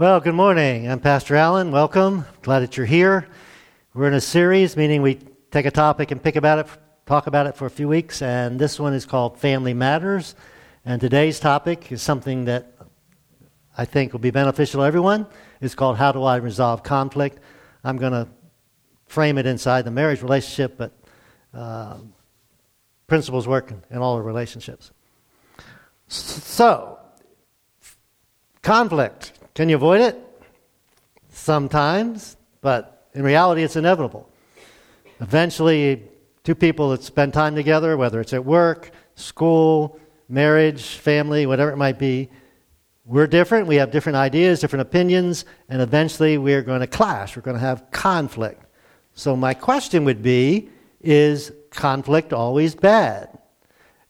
Well, 0.00 0.18
good 0.18 0.34
morning. 0.34 0.88
I'm 0.88 0.98
Pastor 0.98 1.36
Allen. 1.36 1.72
Welcome. 1.72 2.24
Glad 2.40 2.60
that 2.60 2.78
you're 2.78 2.86
here. 2.86 3.28
We're 3.92 4.08
in 4.08 4.14
a 4.14 4.20
series, 4.22 4.74
meaning 4.74 5.02
we 5.02 5.18
take 5.50 5.66
a 5.66 5.70
topic 5.70 6.10
and 6.10 6.22
pick 6.22 6.36
about 6.36 6.58
it, 6.58 6.66
talk 7.04 7.26
about 7.26 7.46
it 7.46 7.54
for 7.54 7.66
a 7.66 7.70
few 7.70 7.86
weeks, 7.86 8.22
and 8.22 8.58
this 8.58 8.80
one 8.80 8.94
is 8.94 9.04
called 9.04 9.38
Family 9.38 9.74
Matters. 9.74 10.36
And 10.86 11.02
today's 11.02 11.38
topic 11.38 11.92
is 11.92 12.00
something 12.00 12.46
that 12.46 12.72
I 13.76 13.84
think 13.84 14.14
will 14.14 14.20
be 14.20 14.30
beneficial 14.30 14.80
to 14.80 14.86
everyone. 14.86 15.26
It's 15.60 15.74
called 15.74 15.98
How 15.98 16.12
Do 16.12 16.22
I 16.22 16.36
Resolve 16.36 16.82
Conflict? 16.82 17.38
I'm 17.84 17.98
going 17.98 18.12
to 18.12 18.26
frame 19.04 19.36
it 19.36 19.44
inside 19.44 19.84
the 19.84 19.90
marriage 19.90 20.22
relationship, 20.22 20.78
but 20.78 20.98
uh, 21.52 21.98
principles 23.06 23.46
work 23.46 23.70
in 23.90 23.98
all 23.98 24.16
the 24.16 24.22
relationships. 24.22 24.92
So, 26.08 26.98
conflict. 28.62 29.32
Can 29.60 29.68
you 29.68 29.76
avoid 29.76 30.00
it? 30.00 30.18
Sometimes, 31.28 32.38
but 32.62 33.08
in 33.12 33.22
reality, 33.22 33.62
it's 33.62 33.76
inevitable. 33.76 34.26
Eventually, 35.20 36.02
two 36.44 36.54
people 36.54 36.88
that 36.92 37.02
spend 37.02 37.34
time 37.34 37.54
together, 37.54 37.94
whether 37.98 38.22
it's 38.22 38.32
at 38.32 38.42
work, 38.42 38.90
school, 39.16 40.00
marriage, 40.30 40.94
family, 40.94 41.44
whatever 41.44 41.70
it 41.72 41.76
might 41.76 41.98
be, 41.98 42.30
we're 43.04 43.26
different. 43.26 43.66
We 43.66 43.76
have 43.76 43.90
different 43.90 44.16
ideas, 44.16 44.60
different 44.60 44.80
opinions, 44.80 45.44
and 45.68 45.82
eventually 45.82 46.38
we're 46.38 46.62
going 46.62 46.80
to 46.80 46.86
clash. 46.86 47.36
We're 47.36 47.42
going 47.42 47.58
to 47.58 47.60
have 47.60 47.90
conflict. 47.90 48.64
So, 49.12 49.36
my 49.36 49.52
question 49.52 50.06
would 50.06 50.22
be 50.22 50.70
is 51.02 51.52
conflict 51.68 52.32
always 52.32 52.74
bad? 52.74 53.38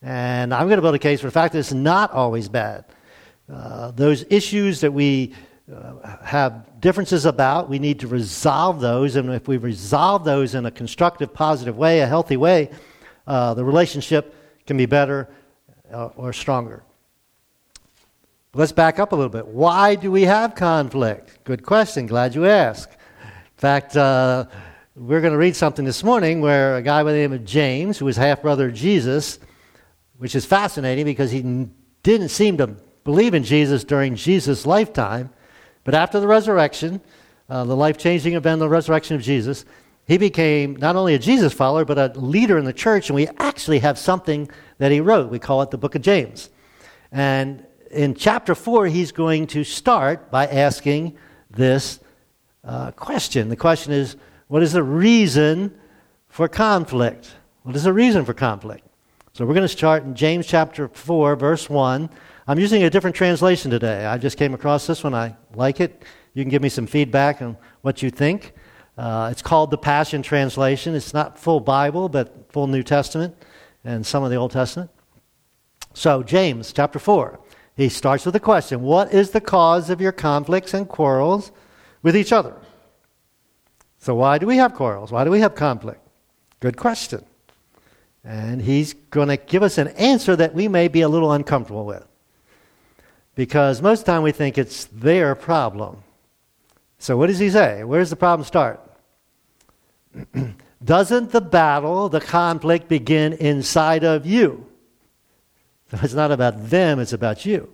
And 0.00 0.55
I'm 0.55 0.69
going 0.69 0.78
to 0.78 0.82
build 0.82 0.94
a 0.94 1.00
case 1.00 1.19
for 1.19 1.27
the 1.27 1.32
fact 1.32 1.55
that 1.55 1.58
it's 1.58 1.72
not 1.72 2.12
always 2.12 2.48
bad. 2.48 2.84
Uh, 3.52 3.90
those 3.90 4.24
issues 4.30 4.80
that 4.80 4.92
we 4.92 5.34
uh, 5.72 6.16
have 6.22 6.80
differences 6.80 7.24
about, 7.24 7.68
we 7.68 7.78
need 7.78 8.00
to 8.00 8.06
resolve 8.06 8.80
those. 8.80 9.16
And 9.16 9.30
if 9.30 9.48
we 9.48 9.56
resolve 9.56 10.25
those 10.25 10.55
in 10.55 10.66
a 10.66 10.70
constructive, 10.70 11.34
positive 11.34 11.77
way, 11.77 12.00
a 12.00 12.06
healthy 12.06 12.36
way, 12.36 12.70
uh, 13.27 13.55
the 13.55 13.64
relationship 13.64 14.34
can 14.66 14.77
be 14.77 14.86
better 14.86 15.28
uh, 15.92 16.06
or 16.16 16.33
stronger. 16.33 16.84
Let's 18.55 18.72
back 18.72 18.98
up 18.98 19.12
a 19.12 19.16
little 19.16 19.30
bit. 19.30 19.47
Why 19.47 19.94
do 19.94 20.10
we 20.10 20.22
have 20.22 20.55
conflict? 20.55 21.44
Good 21.44 21.64
question. 21.64 22.06
Glad 22.06 22.34
you 22.34 22.47
asked. 22.47 22.92
In 22.92 23.58
fact, 23.58 23.97
uh, 23.97 24.47
we're 24.97 25.20
going 25.20 25.32
to 25.32 25.38
read 25.38 25.55
something 25.55 25.84
this 25.84 26.03
morning 26.03 26.41
where 26.41 26.77
a 26.77 26.82
guy 26.82 27.03
by 27.03 27.12
the 27.12 27.19
name 27.19 27.32
of 27.32 27.44
James, 27.44 27.98
who 27.98 28.06
was 28.06 28.16
half 28.16 28.42
brother 28.42 28.69
of 28.69 28.75
Jesus, 28.75 29.38
which 30.19 30.34
is 30.34 30.44
fascinating 30.44 31.05
because 31.05 31.30
he 31.30 31.69
didn't 32.03 32.30
seem 32.30 32.58
to 32.58 32.77
believe 33.05 33.34
in 33.34 33.45
Jesus 33.45 33.84
during 33.84 34.15
Jesus' 34.15 34.67
lifetime. 34.67 35.31
But 35.84 35.95
after 35.95 36.20
the 36.20 36.27
resurrection, 36.27 37.01
uh, 37.48 37.65
the 37.65 37.77
life 37.77 37.98
changing 37.98 38.34
event, 38.34 38.61
the 38.61 38.69
resurrection 38.69 39.17
of 39.17 39.23
Jesus, 39.23 39.65
he 40.06 40.19
became 40.19 40.77
not 40.77 40.97
only 40.97 41.15
a 41.15 41.19
Jesus 41.19 41.53
follower, 41.53 41.84
but 41.84 41.98
a 41.98 42.19
leader 42.19 42.59
in 42.59 42.65
the 42.65 42.73
church. 42.73 43.09
And 43.09 43.15
we 43.15 43.28
actually 43.39 43.78
have 43.78 43.98
something 43.98 44.51
that 44.78 44.93
he 44.93 45.01
wrote. 45.01 45.31
We 45.31 45.39
call 45.39 45.62
it 45.62 45.71
the 45.71 45.78
book 45.78 45.95
of 45.95 46.03
James. 46.03 46.51
And 47.12 47.65
in 47.91 48.15
chapter 48.15 48.55
4, 48.55 48.87
he's 48.87 49.12
going 49.12 49.47
to 49.48 49.65
start 49.65 50.31
by 50.31 50.47
asking 50.47 51.17
this 51.51 52.01
uh, 52.65 52.91
question. 52.93 53.48
The 53.48 53.56
question 53.56 53.93
is 53.93 54.17
what 54.48 54.62
is 54.62 54.73
the 54.73 54.83
reason 54.83 55.78
for 56.28 56.48
conflict? 56.48 57.31
What 57.62 57.77
is 57.77 57.84
the 57.84 57.93
reason 57.93 58.25
for 58.25 58.34
conflict? 58.34 58.87
So 59.33 59.47
we're 59.47 59.55
going 59.55 59.62
to 59.62 59.69
start 59.69 60.03
in 60.03 60.15
James 60.15 60.47
chapter 60.47 60.89
4, 60.89 61.37
verse 61.37 61.71
1. 61.71 62.11
I'm 62.51 62.59
using 62.59 62.83
a 62.83 62.91
different 62.91 63.15
translation 63.15 63.70
today. 63.70 64.05
I 64.05 64.19
just 64.19 64.37
came 64.37 64.55
across 64.55 64.84
this 64.84 65.05
one. 65.05 65.15
I 65.15 65.37
like 65.55 65.79
it. 65.79 66.03
You 66.34 66.43
can 66.43 66.51
give 66.51 66.62
me 66.62 66.69
some 66.69 66.84
feedback 66.84 67.41
on 67.41 67.56
what 67.83 68.03
you 68.03 68.11
think. 68.11 68.55
Uh, 68.98 69.29
it's 69.31 69.41
called 69.41 69.70
the 69.70 69.79
Passion 69.79 70.20
Translation. 70.20 70.97
It's 70.97 71.15
not 71.15 71.39
full 71.39 71.61
Bible, 71.61 72.09
but 72.09 72.51
full 72.53 72.67
New 72.67 72.83
Testament 72.83 73.37
and 73.84 74.05
some 74.05 74.25
of 74.25 74.31
the 74.31 74.37
Old 74.37 74.50
Testament. 74.50 74.91
So, 75.94 76.25
James 76.25 76.72
chapter 76.72 76.99
4, 76.99 77.39
he 77.77 77.89
starts 77.89 78.27
with 78.27 78.34
a 78.34 78.41
question 78.41 78.83
What 78.83 79.15
is 79.15 79.31
the 79.31 79.41
cause 79.41 79.89
of 79.89 80.00
your 80.00 80.10
conflicts 80.10 80.75
and 80.75 80.89
quarrels 80.89 81.53
with 82.03 82.16
each 82.16 82.33
other? 82.33 82.56
So, 83.99 84.16
why 84.16 84.39
do 84.39 84.49
we 84.49 84.56
have 84.56 84.75
quarrels? 84.75 85.12
Why 85.12 85.22
do 85.22 85.31
we 85.31 85.39
have 85.39 85.55
conflict? 85.55 86.00
Good 86.59 86.77
question. 86.77 87.25
And 88.25 88.60
he's 88.60 88.93
going 88.93 89.28
to 89.28 89.37
give 89.37 89.62
us 89.62 89.78
an 89.78 89.87
answer 89.91 90.34
that 90.34 90.53
we 90.53 90.66
may 90.66 90.89
be 90.89 91.03
a 91.03 91.09
little 91.09 91.31
uncomfortable 91.31 91.87
with. 91.87 92.09
Because 93.34 93.80
most 93.80 94.00
of 94.00 94.04
the 94.06 94.12
time 94.12 94.22
we 94.22 94.32
think 94.32 94.58
it's 94.58 94.84
their 94.86 95.34
problem. 95.34 96.02
So, 96.98 97.16
what 97.16 97.28
does 97.28 97.38
he 97.38 97.50
say? 97.50 97.84
Where 97.84 98.00
does 98.00 98.10
the 98.10 98.16
problem 98.16 98.46
start? 98.46 98.80
Doesn't 100.84 101.30
the 101.30 101.42
battle, 101.42 102.08
the 102.08 102.20
conflict 102.20 102.88
begin 102.88 103.34
inside 103.34 104.02
of 104.02 104.24
you? 104.24 104.66
So 105.91 105.98
it's 106.02 106.14
not 106.14 106.32
about 106.32 106.70
them, 106.70 106.98
it's 106.98 107.12
about 107.12 107.44
you. 107.44 107.70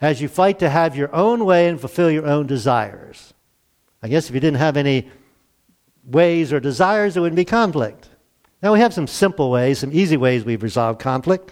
As 0.00 0.20
you 0.20 0.28
fight 0.28 0.58
to 0.60 0.70
have 0.70 0.96
your 0.96 1.14
own 1.14 1.44
way 1.44 1.68
and 1.68 1.80
fulfill 1.80 2.10
your 2.10 2.26
own 2.26 2.46
desires. 2.46 3.34
I 4.02 4.08
guess 4.08 4.28
if 4.28 4.34
you 4.34 4.40
didn't 4.40 4.58
have 4.58 4.76
any 4.76 5.10
ways 6.04 6.52
or 6.52 6.60
desires, 6.60 7.14
there 7.14 7.22
wouldn't 7.22 7.36
be 7.36 7.44
conflict. 7.44 8.08
Now, 8.62 8.72
we 8.72 8.80
have 8.80 8.94
some 8.94 9.06
simple 9.06 9.50
ways, 9.50 9.78
some 9.78 9.92
easy 9.92 10.16
ways 10.16 10.44
we've 10.44 10.62
resolved 10.62 11.00
conflict. 11.00 11.50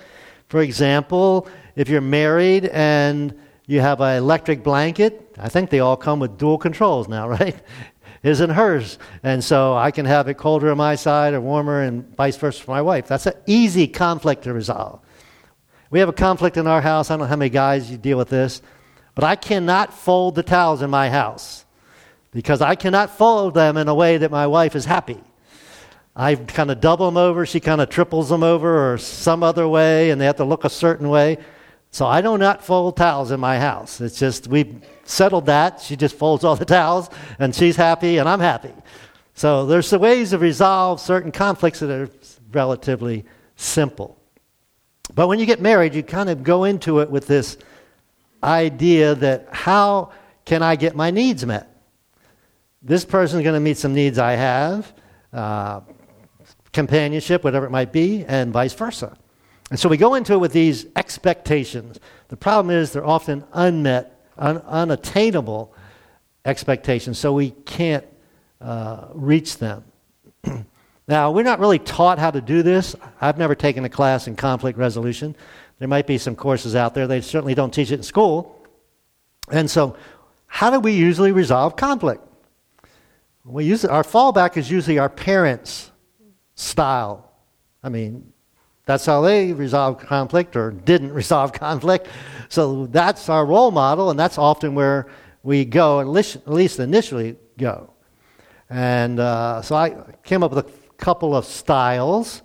For 0.49 0.61
example, 0.61 1.49
if 1.77 1.91
you're 1.91 2.01
married 2.01 2.65
and 2.67 3.39
you 3.67 3.81
have 3.81 4.01
an 4.01 4.17
electric 4.17 4.63
blanket, 4.63 5.37
I 5.39 5.49
think 5.49 5.71
they 5.71 5.81
all 5.81 5.97
come 5.97 6.19
with 6.19 6.39
dual 6.39 6.59
controls 6.59 7.07
now, 7.07 7.29
right? 7.39 7.57
His 8.23 8.41
and 8.41 8.51
hers. 8.51 8.99
And 9.23 9.45
so 9.45 9.77
I 9.77 9.91
can 9.91 10.07
have 10.07 10.27
it 10.27 10.35
colder 10.35 10.71
on 10.71 10.79
my 10.79 10.97
side 10.97 11.35
or 11.35 11.41
warmer 11.41 11.83
and 11.83 12.17
vice 12.17 12.37
versa 12.37 12.63
for 12.65 12.71
my 12.71 12.83
wife. 12.83 13.07
That's 13.07 13.27
an 13.27 13.35
easy 13.47 13.87
conflict 13.87 14.45
to 14.45 14.53
resolve. 14.53 15.01
We 15.91 16.01
have 16.01 16.09
a 16.09 16.15
conflict 16.15 16.57
in 16.57 16.67
our 16.67 16.81
house. 16.81 17.11
I 17.11 17.15
don't 17.15 17.21
know 17.21 17.27
how 17.27 17.37
many 17.37 17.51
guys 17.51 17.91
you 17.91 17.99
deal 17.99 18.19
with 18.19 18.29
this, 18.29 18.63
but 19.15 19.23
I 19.23 19.37
cannot 19.37 19.95
fold 19.95 20.35
the 20.35 20.43
towels 20.43 20.83
in 20.83 20.91
my 20.91 21.11
house 21.11 21.65
because 22.33 22.61
I 22.61 22.75
cannot 22.75 23.17
fold 23.17 23.55
them 23.55 23.77
in 23.77 23.87
a 23.87 23.95
way 23.95 24.19
that 24.19 24.31
my 24.31 24.47
wife 24.47 24.75
is 24.75 24.85
happy. 24.85 25.21
I 26.15 26.35
kind 26.35 26.71
of 26.71 26.81
double 26.81 27.07
them 27.07 27.19
over, 27.19 27.47
she 27.47 27.61
kind 27.61 27.81
of 27.81 27.91
triples 27.91 28.31
them 28.31 28.43
over, 28.43 28.93
or 28.93 28.99
some 28.99 29.43
other 29.43 29.69
way, 29.69 30.11
and 30.11 30.21
they 30.21 30.25
have 30.25 30.37
to 30.37 30.45
look 30.45 30.65
a 30.65 30.71
certain 30.71 31.11
way. 31.11 31.39
So 31.97 32.05
I 32.05 32.21
do 32.21 32.37
not 32.37 32.63
fold 32.63 32.99
towels 32.99 33.31
in 33.31 33.41
my 33.41 33.59
house. 33.59 34.03
It's 34.03 34.19
just, 34.19 34.49
we've 34.49 34.85
settled 35.05 35.47
that. 35.47 35.81
She 35.81 35.97
just 35.97 36.15
folds 36.15 36.45
all 36.45 36.55
the 36.55 36.67
towels, 36.67 37.09
and 37.39 37.55
she's 37.55 37.75
happy, 37.75 38.19
and 38.19 38.29
I'm 38.29 38.39
happy. 38.39 38.75
So 39.33 39.65
there's 39.65 39.91
ways 39.93 40.29
to 40.29 40.39
resolve 40.39 41.01
certain 41.01 41.33
conflicts 41.33 41.81
that 41.81 41.89
are 41.91 42.11
relatively 42.53 43.25
simple. 43.57 44.21
But 45.15 45.29
when 45.29 45.39
you 45.39 45.47
get 45.47 45.63
married, 45.63 45.95
you 45.95 46.03
kind 46.03 46.29
of 46.29 46.43
go 46.43 46.65
into 46.65 47.01
it 47.01 47.11
with 47.11 47.27
this 47.27 47.57
idea 48.43 49.15
that 49.15 49.49
how 49.53 50.13
can 50.45 50.63
I 50.63 50.77
get 50.77 50.95
my 50.97 51.11
needs 51.11 51.47
met? 51.47 51.67
This 52.83 53.07
person 53.07 53.41
is 53.41 53.43
going 53.43 53.55
to 53.55 53.61
meet 53.61 53.79
some 53.79 53.95
needs 53.95 54.19
I 54.19 54.33
have, 54.33 54.93
uh, 55.33 55.81
companionship, 56.75 57.43
whatever 57.43 57.65
it 57.65 57.71
might 57.71 57.91
be, 57.91 58.23
and 58.27 58.53
vice 58.53 58.75
versa. 58.75 59.17
And 59.71 59.79
so 59.79 59.89
we 59.89 59.97
go 59.97 60.15
into 60.15 60.35
it 60.35 60.39
with 60.39 60.53
these 60.53 60.87
expectations. 60.95 61.99
The 62.29 62.37
problem 62.37 62.75
is 62.75 62.93
they're 62.93 63.05
often 63.05 63.45
unmet, 63.53 64.31
un- 64.39 64.59
unattainable 64.59 65.75
expectations, 66.45 67.19
so 67.19 67.33
we 67.33 67.51
can't 67.51 68.07
uh, 68.61 69.09
reach 69.13 69.59
them. 69.59 69.85
now, 71.09 71.33
we're 71.33 71.43
not 71.43 71.59
really 71.59 71.81
taught 71.81 72.19
how 72.19 72.31
to 72.31 72.41
do 72.41 72.63
this. 72.63 72.95
I've 73.21 73.39
never 73.39 73.57
taken 73.57 73.85
a 73.85 73.89
class 73.89 74.29
in 74.29 74.37
conflict 74.37 74.79
resolution. 74.79 75.35
There 75.79 75.89
might 75.89 76.07
be 76.07 76.19
some 76.19 76.37
courses 76.37 76.77
out 76.77 76.95
there. 76.95 77.07
They 77.07 77.21
certainly 77.21 77.55
don't 77.55 77.75
teach 77.75 77.91
it 77.91 77.97
in 77.97 78.03
school. 78.03 78.65
And 79.51 79.71
so, 79.71 79.97
how 80.47 80.71
do 80.71 80.79
we 80.79 80.93
usually 80.93 81.33
resolve 81.33 81.77
conflict? 81.77 82.23
We 83.45 83.65
use 83.65 83.85
our 83.85 84.03
fallback 84.03 84.57
is 84.57 84.71
usually 84.71 84.99
our 84.99 85.09
parents' 85.09 85.91
style. 86.55 87.31
I 87.83 87.89
mean, 87.89 88.33
that's 88.87 89.05
how 89.05 89.21
they 89.21 89.53
resolve 89.53 89.99
conflict 89.99 90.57
or 90.57 90.71
didn't 90.71 91.13
resolve 91.23 91.53
conflict. 91.53 92.09
So 92.49 92.87
that's 92.87 93.29
our 93.29 93.45
role 93.45 93.71
model, 93.71 94.11
and 94.11 94.19
that's 94.19 94.39
often 94.39 94.75
where 94.75 95.09
we 95.43 95.65
go, 95.65 96.01
at 96.01 96.07
least 96.09 96.79
initially 96.79 97.37
go. 97.59 97.93
And 98.71 99.21
uh, 99.21 99.63
so 99.63 99.77
I 99.77 99.97
came 100.25 100.43
up 100.43 100.53
with 100.53 100.67
a 100.67 100.71
couple 100.97 101.37
of 101.37 101.45
styles. 101.45 102.43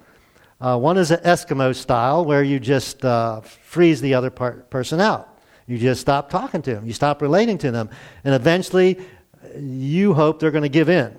Uh, 0.59 0.77
one 0.77 0.97
is 0.97 1.09
an 1.09 1.19
Eskimo 1.21 1.75
style 1.75 2.25
where 2.25 2.43
you 2.43 2.59
just 2.59 3.03
uh, 3.03 3.41
freeze 3.41 4.01
the 4.01 4.13
other 4.13 4.29
part, 4.29 4.69
person 4.69 4.99
out. 4.99 5.39
You 5.67 5.77
just 5.77 6.01
stop 6.01 6.29
talking 6.29 6.61
to 6.63 6.73
them, 6.75 6.85
you 6.85 6.93
stop 6.93 7.21
relating 7.21 7.57
to 7.59 7.71
them, 7.71 7.89
and 8.23 8.35
eventually 8.35 8.99
you 9.57 10.13
hope 10.13 10.39
they're 10.39 10.51
going 10.51 10.63
to 10.63 10.69
give 10.69 10.89
in. 10.89 11.17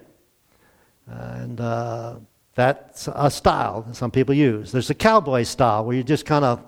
And 1.07 1.61
uh, 1.61 2.17
that's 2.55 3.09
a 3.15 3.31
style 3.31 3.83
that 3.83 3.97
some 3.97 4.11
people 4.11 4.35
use. 4.35 4.73
There's 4.73 4.91
a 4.91 4.95
cowboy 4.95 5.45
style 5.45 5.85
where 5.85 5.97
you 5.97 6.03
just 6.03 6.27
kind 6.27 6.45
of 6.45 6.63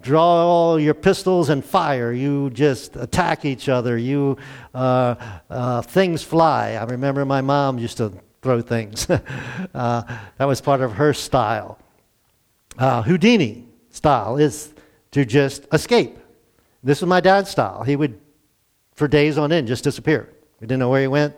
draw 0.00 0.46
all 0.46 0.80
your 0.80 0.94
pistols 0.94 1.48
and 1.48 1.64
fire. 1.64 2.12
You 2.12 2.50
just 2.50 2.96
attack 2.96 3.44
each 3.44 3.68
other. 3.68 3.98
You 3.98 4.38
uh, 4.74 5.14
uh, 5.50 5.82
things 5.82 6.22
fly. 6.22 6.72
I 6.74 6.84
remember 6.84 7.24
my 7.24 7.40
mom 7.40 7.78
used 7.78 7.96
to 7.98 8.12
throw 8.42 8.60
things. 8.60 9.08
uh, 9.74 10.02
that 10.38 10.44
was 10.44 10.60
part 10.60 10.80
of 10.80 10.92
her 10.92 11.12
style. 11.12 11.78
Uh, 12.78 13.02
Houdini 13.02 13.66
style 13.90 14.36
is 14.36 14.72
to 15.10 15.24
just 15.24 15.66
escape. 15.72 16.16
This 16.82 17.00
was 17.00 17.08
my 17.08 17.20
dad's 17.20 17.50
style. 17.50 17.82
He 17.82 17.96
would, 17.96 18.18
for 18.94 19.06
days 19.06 19.36
on 19.36 19.52
end, 19.52 19.68
just 19.68 19.84
disappear. 19.84 20.28
We 20.60 20.66
didn't 20.66 20.80
know 20.80 20.90
where 20.90 21.02
he 21.02 21.06
went. 21.06 21.34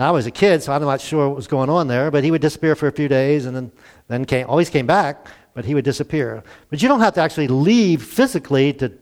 I 0.00 0.10
was 0.12 0.26
a 0.26 0.30
kid, 0.30 0.62
so 0.62 0.72
I'm 0.72 0.82
not 0.82 1.00
sure 1.00 1.28
what 1.28 1.36
was 1.36 1.48
going 1.48 1.68
on 1.68 1.88
there, 1.88 2.10
but 2.10 2.22
he 2.22 2.30
would 2.30 2.40
disappear 2.40 2.76
for 2.76 2.86
a 2.86 2.92
few 2.92 3.08
days 3.08 3.46
and 3.46 3.56
then, 3.56 3.72
then 4.06 4.24
came, 4.24 4.46
always 4.48 4.70
came 4.70 4.86
back, 4.86 5.26
but 5.54 5.64
he 5.64 5.74
would 5.74 5.84
disappear. 5.84 6.44
But 6.70 6.80
you 6.82 6.88
don't 6.88 7.00
have 7.00 7.14
to 7.14 7.20
actually 7.20 7.48
leave 7.48 8.02
physically 8.02 8.72
to, 8.74 8.92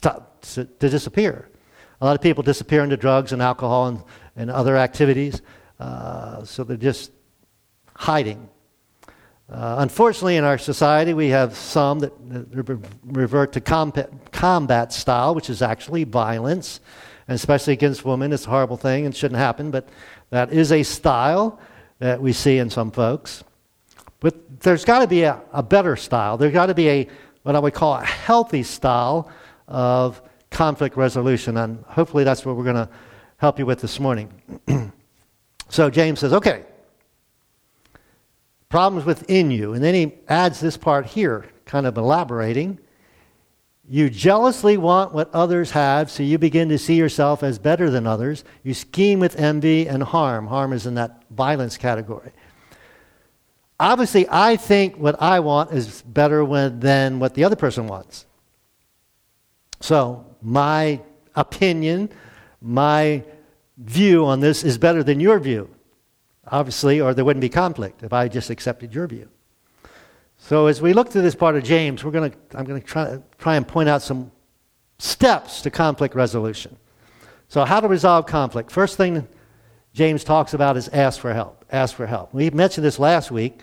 to, 0.00 0.24
to 0.64 0.64
disappear. 0.78 1.48
A 2.00 2.04
lot 2.04 2.16
of 2.16 2.22
people 2.22 2.42
disappear 2.42 2.82
into 2.82 2.96
drugs 2.96 3.32
and 3.32 3.40
alcohol 3.40 3.86
and, 3.86 4.02
and 4.34 4.50
other 4.50 4.76
activities, 4.76 5.42
uh, 5.78 6.44
so 6.44 6.64
they're 6.64 6.76
just 6.76 7.12
hiding. 7.94 8.48
Uh, 9.50 9.76
unfortunately, 9.78 10.36
in 10.36 10.44
our 10.44 10.58
society, 10.58 11.12
we 11.12 11.28
have 11.28 11.56
some 11.56 11.98
that, 11.98 12.12
revert 13.04 13.52
to 13.52 13.60
combat, 13.60 14.08
combat 14.30 14.92
style, 14.92 15.34
which 15.34 15.50
is 15.50 15.60
actually 15.60 16.04
violence, 16.04 16.78
and 17.26 17.34
especially 17.34 17.72
against 17.72 18.04
women. 18.04 18.32
It's 18.32 18.46
a 18.46 18.50
horrible 18.50 18.76
thing 18.76 19.06
and 19.06 19.16
shouldn't 19.16 19.40
happen, 19.40 19.72
but 19.72 19.88
that 20.30 20.52
is 20.52 20.70
a 20.70 20.84
style 20.84 21.58
that 21.98 22.22
we 22.22 22.32
see 22.32 22.58
in 22.58 22.70
some 22.70 22.92
folks. 22.92 23.42
But 24.20 24.60
there's 24.60 24.84
got 24.84 25.00
to 25.00 25.08
be 25.08 25.22
a, 25.22 25.40
a 25.52 25.64
better 25.64 25.96
style. 25.96 26.36
There's 26.36 26.52
got 26.52 26.66
to 26.66 26.74
be 26.74 26.88
a 26.88 27.08
what 27.42 27.56
I 27.56 27.58
would 27.58 27.74
call 27.74 27.94
a 27.94 28.04
healthy 28.04 28.62
style 28.62 29.32
of 29.66 30.22
conflict 30.50 30.96
resolution, 30.96 31.56
and 31.56 31.84
hopefully 31.86 32.22
that's 32.22 32.46
what 32.46 32.54
we're 32.54 32.64
going 32.64 32.76
to 32.76 32.88
help 33.38 33.58
you 33.58 33.66
with 33.66 33.80
this 33.80 33.98
morning. 33.98 34.30
so 35.68 35.90
James 35.90 36.20
says, 36.20 36.32
okay 36.34 36.66
problems 38.70 39.04
within 39.04 39.50
you. 39.50 39.74
And 39.74 39.84
then 39.84 39.94
he 39.94 40.14
adds 40.28 40.60
this 40.60 40.78
part 40.78 41.04
here, 41.04 41.44
kind 41.66 41.86
of 41.86 41.98
elaborating. 41.98 42.78
You 43.86 44.08
jealously 44.08 44.76
want 44.76 45.12
what 45.12 45.28
others 45.34 45.72
have, 45.72 46.10
so 46.10 46.22
you 46.22 46.38
begin 46.38 46.68
to 46.68 46.78
see 46.78 46.94
yourself 46.94 47.42
as 47.42 47.58
better 47.58 47.90
than 47.90 48.06
others. 48.06 48.44
You 48.62 48.72
scheme 48.72 49.18
with 49.18 49.36
envy 49.38 49.88
and 49.88 50.02
harm. 50.02 50.46
Harm 50.46 50.72
is 50.72 50.86
in 50.86 50.94
that 50.94 51.24
violence 51.30 51.76
category. 51.76 52.30
Obviously, 53.80 54.26
I 54.30 54.56
think 54.56 54.96
what 54.96 55.20
I 55.20 55.40
want 55.40 55.72
is 55.72 56.02
better 56.02 56.44
when, 56.44 56.78
than 56.78 57.18
what 57.18 57.34
the 57.34 57.44
other 57.44 57.56
person 57.56 57.88
wants. 57.88 58.26
So, 59.80 60.24
my 60.40 61.00
opinion, 61.34 62.10
my 62.60 63.24
view 63.78 64.26
on 64.26 64.38
this 64.38 64.62
is 64.62 64.78
better 64.78 65.02
than 65.02 65.18
your 65.18 65.40
view 65.40 65.68
obviously, 66.50 67.00
or 67.00 67.14
there 67.14 67.24
wouldn't 67.24 67.40
be 67.40 67.48
conflict 67.48 68.02
if 68.02 68.12
I 68.12 68.28
just 68.28 68.50
accepted 68.50 68.94
your 68.94 69.06
view. 69.06 69.28
So 70.38 70.66
as 70.66 70.80
we 70.80 70.92
look 70.92 71.10
through 71.10 71.22
this 71.22 71.34
part 71.34 71.56
of 71.56 71.62
James, 71.62 72.02
we're 72.02 72.12
to, 72.12 72.32
I'm 72.54 72.64
going 72.64 72.80
to 72.80 72.86
try, 72.86 73.18
try 73.38 73.56
and 73.56 73.66
point 73.66 73.88
out 73.88 74.02
some 74.02 74.32
steps 74.98 75.62
to 75.62 75.70
conflict 75.70 76.14
resolution. 76.14 76.76
So 77.48 77.64
how 77.64 77.80
to 77.80 77.88
resolve 77.88 78.26
conflict. 78.26 78.70
First 78.70 78.96
thing 78.96 79.26
James 79.92 80.24
talks 80.24 80.54
about 80.54 80.76
is 80.76 80.88
ask 80.88 81.20
for 81.20 81.32
help. 81.34 81.64
Ask 81.70 81.94
for 81.94 82.06
help. 82.06 82.32
We 82.32 82.50
mentioned 82.50 82.84
this 82.84 82.98
last 82.98 83.30
week. 83.30 83.62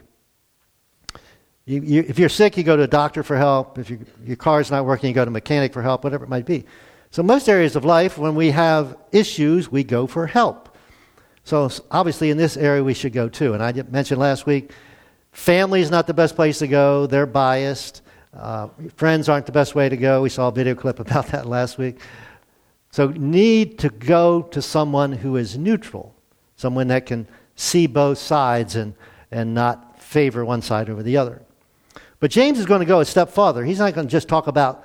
You, 1.65 1.81
you, 1.81 2.05
if 2.07 2.17
you're 2.17 2.29
sick, 2.29 2.55
you 2.57 2.63
go 2.63 2.77
to 2.77 2.83
a 2.83 2.87
doctor 2.87 3.23
for 3.23 3.37
help. 3.37 3.77
If 3.77 3.89
you, 3.89 4.05
your 4.23 4.37
car's 4.37 4.71
not 4.71 4.85
working, 4.85 5.09
you 5.09 5.13
go 5.13 5.25
to 5.25 5.29
a 5.29 5.31
mechanic 5.31 5.73
for 5.73 5.81
help, 5.81 6.03
whatever 6.03 6.23
it 6.23 6.29
might 6.29 6.45
be. 6.45 6.65
So 7.11 7.23
most 7.23 7.49
areas 7.49 7.75
of 7.75 7.83
life, 7.85 8.17
when 8.17 8.35
we 8.35 8.51
have 8.51 8.97
issues, 9.11 9.71
we 9.71 9.83
go 9.83 10.07
for 10.07 10.27
help. 10.27 10.66
So 11.47 11.69
obviously, 11.91 12.29
in 12.29 12.35
this 12.35 12.57
area, 12.57 12.83
we 12.83 12.93
should 12.93 13.13
go 13.13 13.29
too. 13.29 13.53
And 13.53 13.63
I 13.63 13.71
mentioned 13.89 14.19
last 14.19 14.45
week, 14.45 14.73
family 15.31 15.79
is 15.79 15.89
not 15.89 16.05
the 16.05 16.13
best 16.13 16.35
place 16.35 16.59
to 16.59 16.67
go. 16.67 17.07
They're 17.07 17.25
biased. 17.25 18.01
Uh, 18.33 18.67
friends 18.97 19.29
aren't 19.29 19.45
the 19.45 19.53
best 19.53 19.73
way 19.73 19.87
to 19.87 19.95
go. 19.95 20.21
We 20.21 20.27
saw 20.27 20.49
a 20.49 20.51
video 20.51 20.75
clip 20.83 20.99
about 20.99 21.27
that 21.27 21.45
last 21.45 21.77
week. 21.77 22.01
So 22.91 23.07
need 23.11 23.79
to 23.79 23.87
go 23.87 24.41
to 24.41 24.61
someone 24.61 25.13
who 25.13 25.37
is 25.37 25.57
neutral, 25.57 26.13
someone 26.57 26.89
that 26.89 27.05
can 27.05 27.25
see 27.55 27.87
both 27.87 28.17
sides 28.17 28.75
and, 28.75 28.93
and 29.31 29.53
not 29.53 30.01
favor 30.01 30.43
one 30.43 30.61
side 30.61 30.89
over 30.89 31.01
the 31.01 31.15
other. 31.15 31.41
But 32.19 32.29
James 32.29 32.59
is 32.59 32.65
going 32.65 32.81
to 32.81 32.85
go 32.85 32.99
a 32.99 33.05
step 33.05 33.29
farther. 33.29 33.63
He's 33.63 33.79
not 33.79 33.93
going 33.93 34.07
to 34.07 34.11
just 34.11 34.27
talk 34.27 34.47
about 34.47 34.83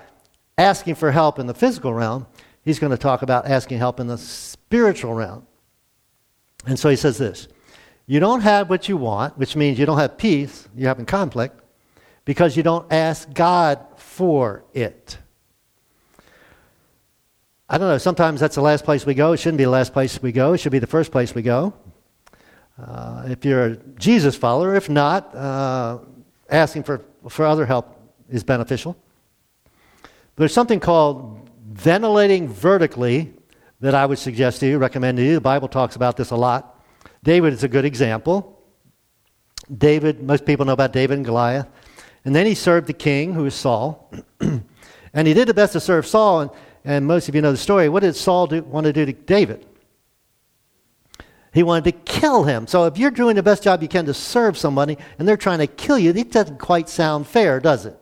asking 0.56 0.94
for 0.94 1.10
help 1.10 1.40
in 1.40 1.48
the 1.48 1.54
physical 1.54 1.92
realm. 1.92 2.28
He's 2.64 2.78
going 2.78 2.92
to 2.92 2.96
talk 2.96 3.22
about 3.22 3.48
asking 3.48 3.78
help 3.78 3.98
in 3.98 4.06
the 4.06 4.16
spiritual 4.16 5.14
realm. 5.14 5.48
And 6.66 6.78
so 6.78 6.88
he 6.88 6.96
says 6.96 7.18
this 7.18 7.48
You 8.06 8.20
don't 8.20 8.40
have 8.40 8.70
what 8.70 8.88
you 8.88 8.96
want, 8.96 9.38
which 9.38 9.56
means 9.56 9.78
you 9.78 9.86
don't 9.86 9.98
have 9.98 10.16
peace, 10.16 10.68
you're 10.76 10.88
having 10.88 11.06
conflict, 11.06 11.60
because 12.24 12.56
you 12.56 12.62
don't 12.62 12.90
ask 12.92 13.32
God 13.32 13.80
for 13.96 14.64
it. 14.74 15.18
I 17.68 17.78
don't 17.78 17.88
know, 17.88 17.98
sometimes 17.98 18.38
that's 18.40 18.54
the 18.54 18.62
last 18.62 18.84
place 18.84 19.06
we 19.06 19.14
go. 19.14 19.32
It 19.32 19.38
shouldn't 19.38 19.58
be 19.58 19.64
the 19.64 19.70
last 19.70 19.92
place 19.92 20.20
we 20.20 20.30
go, 20.32 20.52
it 20.52 20.58
should 20.58 20.72
be 20.72 20.78
the 20.78 20.86
first 20.86 21.10
place 21.10 21.34
we 21.34 21.42
go. 21.42 21.72
Uh, 22.78 23.24
if 23.28 23.44
you're 23.44 23.64
a 23.64 23.76
Jesus 23.98 24.34
follower, 24.34 24.74
if 24.74 24.88
not, 24.88 25.34
uh, 25.34 25.98
asking 26.50 26.82
for, 26.82 27.02
for 27.28 27.46
other 27.46 27.66
help 27.66 27.98
is 28.28 28.42
beneficial. 28.42 28.96
There's 30.36 30.54
something 30.54 30.80
called 30.80 31.48
ventilating 31.70 32.48
vertically 32.48 33.32
that 33.82 33.96
I 33.96 34.06
would 34.06 34.18
suggest 34.18 34.60
to 34.60 34.66
you, 34.66 34.78
recommend 34.78 35.18
to 35.18 35.24
you. 35.24 35.34
The 35.34 35.40
Bible 35.40 35.66
talks 35.66 35.96
about 35.96 36.16
this 36.16 36.30
a 36.30 36.36
lot. 36.36 36.80
David 37.24 37.52
is 37.52 37.64
a 37.64 37.68
good 37.68 37.84
example. 37.84 38.62
David, 39.76 40.22
most 40.22 40.46
people 40.46 40.64
know 40.64 40.72
about 40.72 40.92
David 40.92 41.18
and 41.18 41.24
Goliath. 41.24 41.66
And 42.24 42.34
then 42.34 42.46
he 42.46 42.54
served 42.54 42.86
the 42.86 42.92
king, 42.92 43.34
who 43.34 43.44
is 43.44 43.54
Saul. 43.54 44.08
and 44.40 45.28
he 45.28 45.34
did 45.34 45.48
the 45.48 45.54
best 45.54 45.72
to 45.72 45.80
serve 45.80 46.06
Saul. 46.06 46.42
And, 46.42 46.50
and 46.84 47.06
most 47.06 47.28
of 47.28 47.34
you 47.34 47.42
know 47.42 47.50
the 47.50 47.58
story. 47.58 47.88
What 47.88 48.00
did 48.00 48.14
Saul 48.14 48.46
do, 48.46 48.62
want 48.62 48.84
to 48.84 48.92
do 48.92 49.04
to 49.04 49.12
David? 49.12 49.66
He 51.52 51.64
wanted 51.64 51.84
to 51.84 51.92
kill 51.92 52.44
him. 52.44 52.68
So 52.68 52.86
if 52.86 52.96
you're 52.96 53.10
doing 53.10 53.34
the 53.34 53.42
best 53.42 53.64
job 53.64 53.82
you 53.82 53.88
can 53.88 54.06
to 54.06 54.14
serve 54.14 54.56
somebody 54.56 54.96
and 55.18 55.26
they're 55.26 55.36
trying 55.36 55.58
to 55.58 55.66
kill 55.66 55.98
you, 55.98 56.10
it 56.10 56.30
doesn't 56.30 56.60
quite 56.60 56.88
sound 56.88 57.26
fair, 57.26 57.58
does 57.58 57.84
it? 57.84 57.98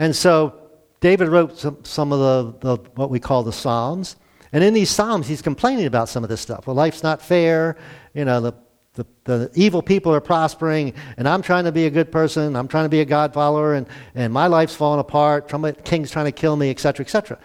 And 0.00 0.16
so 0.16 0.62
David 0.98 1.28
wrote 1.28 1.56
some, 1.56 1.78
some 1.84 2.12
of 2.12 2.60
the, 2.60 2.76
the 2.76 2.90
what 2.96 3.08
we 3.08 3.20
call 3.20 3.44
the 3.44 3.52
Psalms. 3.52 4.16
And 4.54 4.62
in 4.62 4.72
these 4.72 4.88
Psalms, 4.88 5.26
he's 5.26 5.42
complaining 5.42 5.86
about 5.86 6.08
some 6.08 6.22
of 6.22 6.30
this 6.30 6.40
stuff. 6.40 6.68
Well, 6.68 6.76
life's 6.76 7.02
not 7.02 7.20
fair. 7.20 7.76
You 8.14 8.24
know, 8.24 8.40
the, 8.40 8.54
the, 8.94 9.06
the, 9.24 9.50
evil 9.56 9.82
people 9.82 10.14
are 10.14 10.20
prospering, 10.20 10.94
and 11.16 11.28
I'm 11.28 11.42
trying 11.42 11.64
to 11.64 11.72
be 11.72 11.86
a 11.86 11.90
good 11.90 12.12
person. 12.12 12.54
I'm 12.54 12.68
trying 12.68 12.84
to 12.84 12.88
be 12.88 13.00
a 13.00 13.04
God 13.04 13.34
follower, 13.34 13.74
and, 13.74 13.88
and 14.14 14.32
my 14.32 14.46
life's 14.46 14.76
falling 14.76 15.00
apart. 15.00 15.48
The 15.48 15.72
king's 15.82 16.12
trying 16.12 16.26
to 16.26 16.32
kill 16.32 16.54
me, 16.54 16.70
etc., 16.70 17.04
etc. 17.04 17.40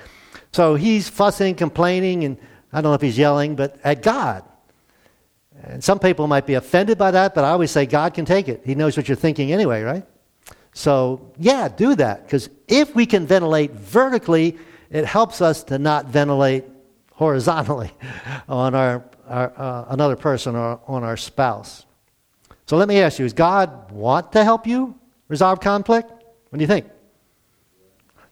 So 0.51 0.75
he's 0.75 1.09
fussing, 1.09 1.55
complaining, 1.55 2.25
and 2.25 2.37
I 2.71 2.79
don't 2.79 2.91
know 2.91 2.93
if 2.93 3.01
he's 3.01 3.17
yelling, 3.17 3.55
but 3.55 3.79
at 3.83 4.03
God. 4.03 4.43
And 5.63 5.83
some 5.83 5.97
people 5.97 6.27
might 6.27 6.45
be 6.45 6.53
offended 6.53 6.99
by 6.99 7.09
that, 7.09 7.33
but 7.33 7.43
I 7.43 7.49
always 7.49 7.71
say 7.71 7.87
God 7.87 8.13
can 8.13 8.25
take 8.25 8.47
it. 8.47 8.61
He 8.63 8.75
knows 8.75 8.95
what 8.95 9.09
you're 9.09 9.15
thinking 9.17 9.51
anyway, 9.51 9.81
right? 9.81 10.05
So, 10.73 11.33
yeah, 11.39 11.69
do 11.69 11.95
that. 11.95 12.25
Because 12.25 12.51
if 12.67 12.93
we 12.93 13.07
can 13.07 13.25
ventilate 13.25 13.71
vertically, 13.71 14.59
it 14.91 15.05
helps 15.05 15.41
us 15.41 15.63
to 15.65 15.79
not 15.79 16.05
ventilate 16.05 16.65
horizontally 17.19 17.91
on 18.47 18.73
our, 18.73 19.03
our 19.27 19.53
uh, 19.57 19.85
another 19.89 20.15
person 20.15 20.55
or 20.55 20.79
on 20.87 21.03
our 21.03 21.17
spouse. 21.17 21.85
So 22.65 22.77
let 22.77 22.87
me 22.87 23.01
ask 23.01 23.19
you: 23.19 23.25
Does 23.25 23.33
God 23.33 23.91
want 23.91 24.31
to 24.31 24.43
help 24.43 24.65
you 24.65 24.97
resolve 25.27 25.59
conflict? 25.59 26.09
What 26.09 26.57
do 26.57 26.61
you 26.61 26.67
think? 26.67 26.87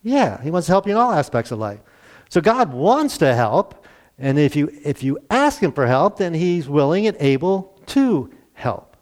Yeah, 0.04 0.42
He 0.42 0.52
wants 0.52 0.68
to 0.68 0.72
help 0.72 0.88
you 0.88 0.94
in 0.94 0.98
all 0.98 1.12
aspects 1.12 1.52
of 1.52 1.60
life. 1.60 1.82
So 2.30 2.40
God 2.40 2.72
wants 2.72 3.18
to 3.18 3.36
help, 3.36 3.86
and 4.18 4.40
if 4.40 4.56
you 4.56 4.72
if 4.84 5.04
you 5.04 5.20
ask 5.30 5.62
Him 5.62 5.74
for 5.74 5.86
help, 5.86 6.18
then 6.18 6.34
He's 6.34 6.70
willing 6.70 7.08
and 7.08 7.18
able 7.20 7.78
to 7.88 8.32
help. 8.54 8.96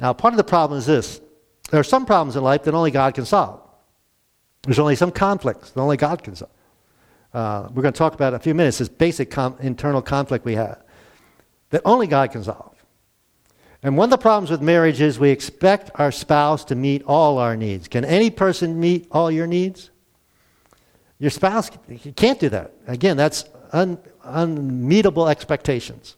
Now, 0.00 0.12
part 0.12 0.34
of 0.34 0.38
the 0.38 0.44
problem 0.44 0.78
is 0.78 0.86
this: 0.86 1.20
there 1.70 1.78
are 1.78 1.84
some 1.84 2.06
problems 2.06 2.34
in 2.34 2.42
life 2.42 2.64
that 2.64 2.74
only 2.74 2.90
God 2.90 3.14
can 3.14 3.24
solve. 3.24 3.60
There's 4.62 4.80
only 4.80 4.96
some 4.96 5.12
conflicts 5.12 5.70
that 5.70 5.80
only 5.80 5.96
God 5.96 6.24
can 6.24 6.34
solve 6.34 6.50
uh, 7.34 7.68
we're 7.74 7.82
going 7.82 7.92
to 7.92 7.98
talk 7.98 8.14
about 8.14 8.32
in 8.32 8.36
a 8.36 8.42
few 8.42 8.54
minutes, 8.54 8.78
this 8.78 8.88
basic 8.88 9.30
com- 9.30 9.56
internal 9.60 10.00
conflict 10.00 10.44
we 10.44 10.54
have 10.54 10.82
that 11.70 11.82
only 11.84 12.06
God 12.06 12.30
can 12.30 12.44
solve. 12.44 12.74
And 13.82 13.98
one 13.98 14.06
of 14.06 14.10
the 14.10 14.18
problems 14.18 14.50
with 14.50 14.62
marriage 14.62 15.00
is 15.00 15.18
we 15.18 15.30
expect 15.30 15.90
our 15.96 16.10
spouse 16.10 16.64
to 16.66 16.74
meet 16.74 17.02
all 17.02 17.38
our 17.38 17.56
needs. 17.56 17.88
Can 17.88 18.04
any 18.04 18.30
person 18.30 18.80
meet 18.80 19.08
all 19.10 19.30
your 19.30 19.46
needs? 19.46 19.90
Your 21.18 21.30
spouse 21.30 21.70
can't 22.16 22.40
do 22.40 22.48
that. 22.48 22.72
Again, 22.86 23.16
that's 23.16 23.44
un, 23.72 23.98
unmeetable 24.24 25.28
expectations. 25.28 26.16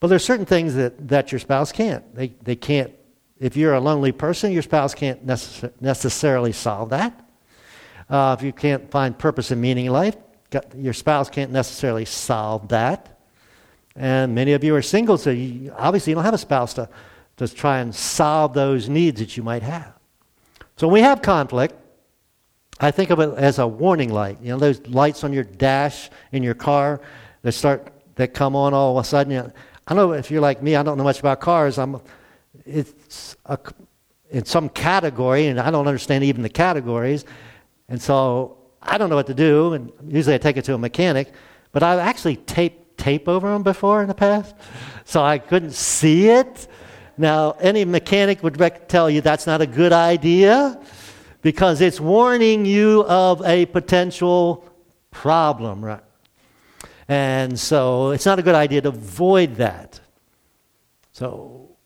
But 0.00 0.08
there's 0.08 0.24
certain 0.24 0.46
things 0.46 0.74
that, 0.74 1.08
that 1.08 1.30
your 1.30 1.38
spouse 1.38 1.70
can't. 1.70 2.14
They, 2.14 2.28
they 2.42 2.56
can't. 2.56 2.92
If 3.38 3.56
you're 3.56 3.74
a 3.74 3.80
lonely 3.80 4.12
person, 4.12 4.50
your 4.52 4.62
spouse 4.62 4.94
can't 4.94 5.24
necess- 5.26 5.72
necessarily 5.80 6.52
solve 6.52 6.90
that. 6.90 7.23
Uh, 8.08 8.36
if 8.38 8.44
you 8.44 8.52
can't 8.52 8.90
find 8.90 9.18
purpose 9.18 9.50
and 9.50 9.60
meaning 9.60 9.86
in 9.86 9.92
life, 9.92 10.16
your 10.76 10.92
spouse 10.92 11.30
can't 11.30 11.50
necessarily 11.50 12.04
solve 12.04 12.68
that. 12.68 13.18
And 13.96 14.34
many 14.34 14.52
of 14.52 14.64
you 14.64 14.74
are 14.74 14.82
single, 14.82 15.18
so 15.18 15.30
you, 15.30 15.72
obviously 15.76 16.10
you 16.10 16.14
don't 16.14 16.24
have 16.24 16.34
a 16.34 16.38
spouse 16.38 16.74
to, 16.74 16.88
to 17.36 17.48
try 17.48 17.78
and 17.78 17.94
solve 17.94 18.52
those 18.52 18.88
needs 18.88 19.20
that 19.20 19.36
you 19.36 19.42
might 19.42 19.62
have. 19.62 19.92
So 20.76 20.88
when 20.88 20.94
we 20.94 21.00
have 21.00 21.22
conflict, 21.22 21.74
I 22.80 22.90
think 22.90 23.10
of 23.10 23.20
it 23.20 23.30
as 23.36 23.58
a 23.58 23.66
warning 23.66 24.12
light. 24.12 24.38
You 24.42 24.50
know, 24.50 24.58
those 24.58 24.84
lights 24.86 25.22
on 25.22 25.32
your 25.32 25.44
dash 25.44 26.10
in 26.32 26.42
your 26.42 26.54
car 26.54 27.00
that 27.42 27.52
start 27.52 27.92
that 28.16 28.34
come 28.34 28.56
on 28.56 28.74
all 28.74 28.98
of 28.98 29.04
a 29.04 29.06
sudden. 29.06 29.32
You 29.32 29.38
know, 29.38 29.52
I 29.86 29.94
know 29.94 30.12
if 30.12 30.30
you're 30.30 30.40
like 30.40 30.62
me. 30.62 30.76
I 30.76 30.82
don't 30.82 30.98
know 30.98 31.04
much 31.04 31.20
about 31.20 31.40
cars. 31.40 31.78
I'm, 31.78 32.00
it's 32.66 33.36
a, 33.46 33.58
in 34.30 34.44
some 34.44 34.68
category, 34.68 35.46
and 35.46 35.60
I 35.60 35.70
don't 35.70 35.86
understand 35.86 36.24
even 36.24 36.42
the 36.42 36.48
categories, 36.48 37.24
and 37.88 38.00
so 38.00 38.58
I 38.82 38.98
don't 38.98 39.10
know 39.10 39.16
what 39.16 39.26
to 39.28 39.34
do. 39.34 39.72
And 39.74 39.92
usually 40.06 40.34
I 40.34 40.38
take 40.38 40.56
it 40.56 40.64
to 40.66 40.74
a 40.74 40.78
mechanic, 40.78 41.32
but 41.72 41.82
I've 41.82 41.98
actually 41.98 42.36
taped 42.36 42.84
tape 42.96 43.28
over 43.28 43.52
them 43.52 43.62
before 43.62 44.02
in 44.02 44.08
the 44.08 44.14
past, 44.14 44.54
so 45.04 45.22
I 45.22 45.38
couldn't 45.38 45.72
see 45.72 46.28
it. 46.28 46.68
Now, 47.16 47.52
any 47.60 47.84
mechanic 47.84 48.42
would 48.42 48.58
tell 48.88 49.08
you 49.08 49.20
that's 49.20 49.46
not 49.46 49.60
a 49.60 49.66
good 49.66 49.92
idea 49.92 50.80
because 51.42 51.80
it's 51.80 52.00
warning 52.00 52.64
you 52.64 53.04
of 53.04 53.42
a 53.42 53.66
potential 53.66 54.68
problem, 55.10 55.84
right? 55.84 56.02
And 57.06 57.58
so 57.58 58.10
it's 58.10 58.26
not 58.26 58.38
a 58.38 58.42
good 58.42 58.54
idea 58.54 58.80
to 58.80 58.88
avoid 58.88 59.56
that. 59.56 60.00
So, 61.12 61.76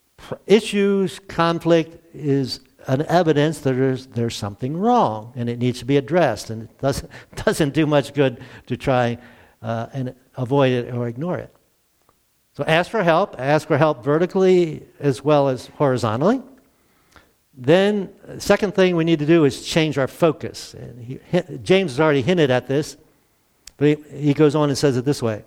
issues, 0.46 1.18
conflict 1.18 2.14
is 2.14 2.60
an 2.86 3.04
evidence 3.06 3.60
that 3.60 3.74
there's, 3.74 4.06
there's 4.06 4.36
something 4.36 4.76
wrong 4.76 5.32
and 5.36 5.48
it 5.48 5.58
needs 5.58 5.78
to 5.80 5.84
be 5.84 5.96
addressed. 5.96 6.50
And 6.50 6.64
it 6.64 6.78
doesn't, 6.78 7.10
doesn't 7.44 7.74
do 7.74 7.86
much 7.86 8.14
good 8.14 8.40
to 8.66 8.76
try 8.76 9.18
uh, 9.62 9.88
and 9.92 10.14
avoid 10.36 10.72
it 10.72 10.94
or 10.94 11.08
ignore 11.08 11.38
it. 11.38 11.54
So, 12.54 12.64
ask 12.64 12.90
for 12.90 13.04
help. 13.04 13.36
Ask 13.38 13.68
for 13.68 13.78
help 13.78 14.02
vertically 14.02 14.82
as 14.98 15.22
well 15.22 15.48
as 15.48 15.66
horizontally. 15.76 16.42
Then, 17.54 18.12
second 18.38 18.74
thing 18.74 18.96
we 18.96 19.04
need 19.04 19.18
to 19.20 19.26
do 19.26 19.44
is 19.44 19.64
change 19.64 19.98
our 19.98 20.08
focus. 20.08 20.74
He, 21.00 21.20
James 21.62 21.92
has 21.92 22.00
already 22.00 22.22
hinted 22.22 22.50
at 22.50 22.66
this, 22.66 22.96
but 23.76 23.98
he, 24.10 24.18
he 24.26 24.34
goes 24.34 24.54
on 24.54 24.68
and 24.68 24.78
says 24.78 24.96
it 24.96 25.04
this 25.04 25.22
way. 25.22 25.44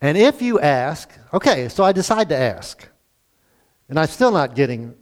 And 0.00 0.16
if 0.16 0.40
you 0.40 0.60
ask, 0.60 1.10
okay, 1.32 1.68
so 1.68 1.84
I 1.84 1.92
decide 1.92 2.28
to 2.30 2.36
ask, 2.36 2.88
and 3.88 3.98
I'm 3.98 4.06
still 4.06 4.30
not 4.30 4.54
getting 4.54 4.94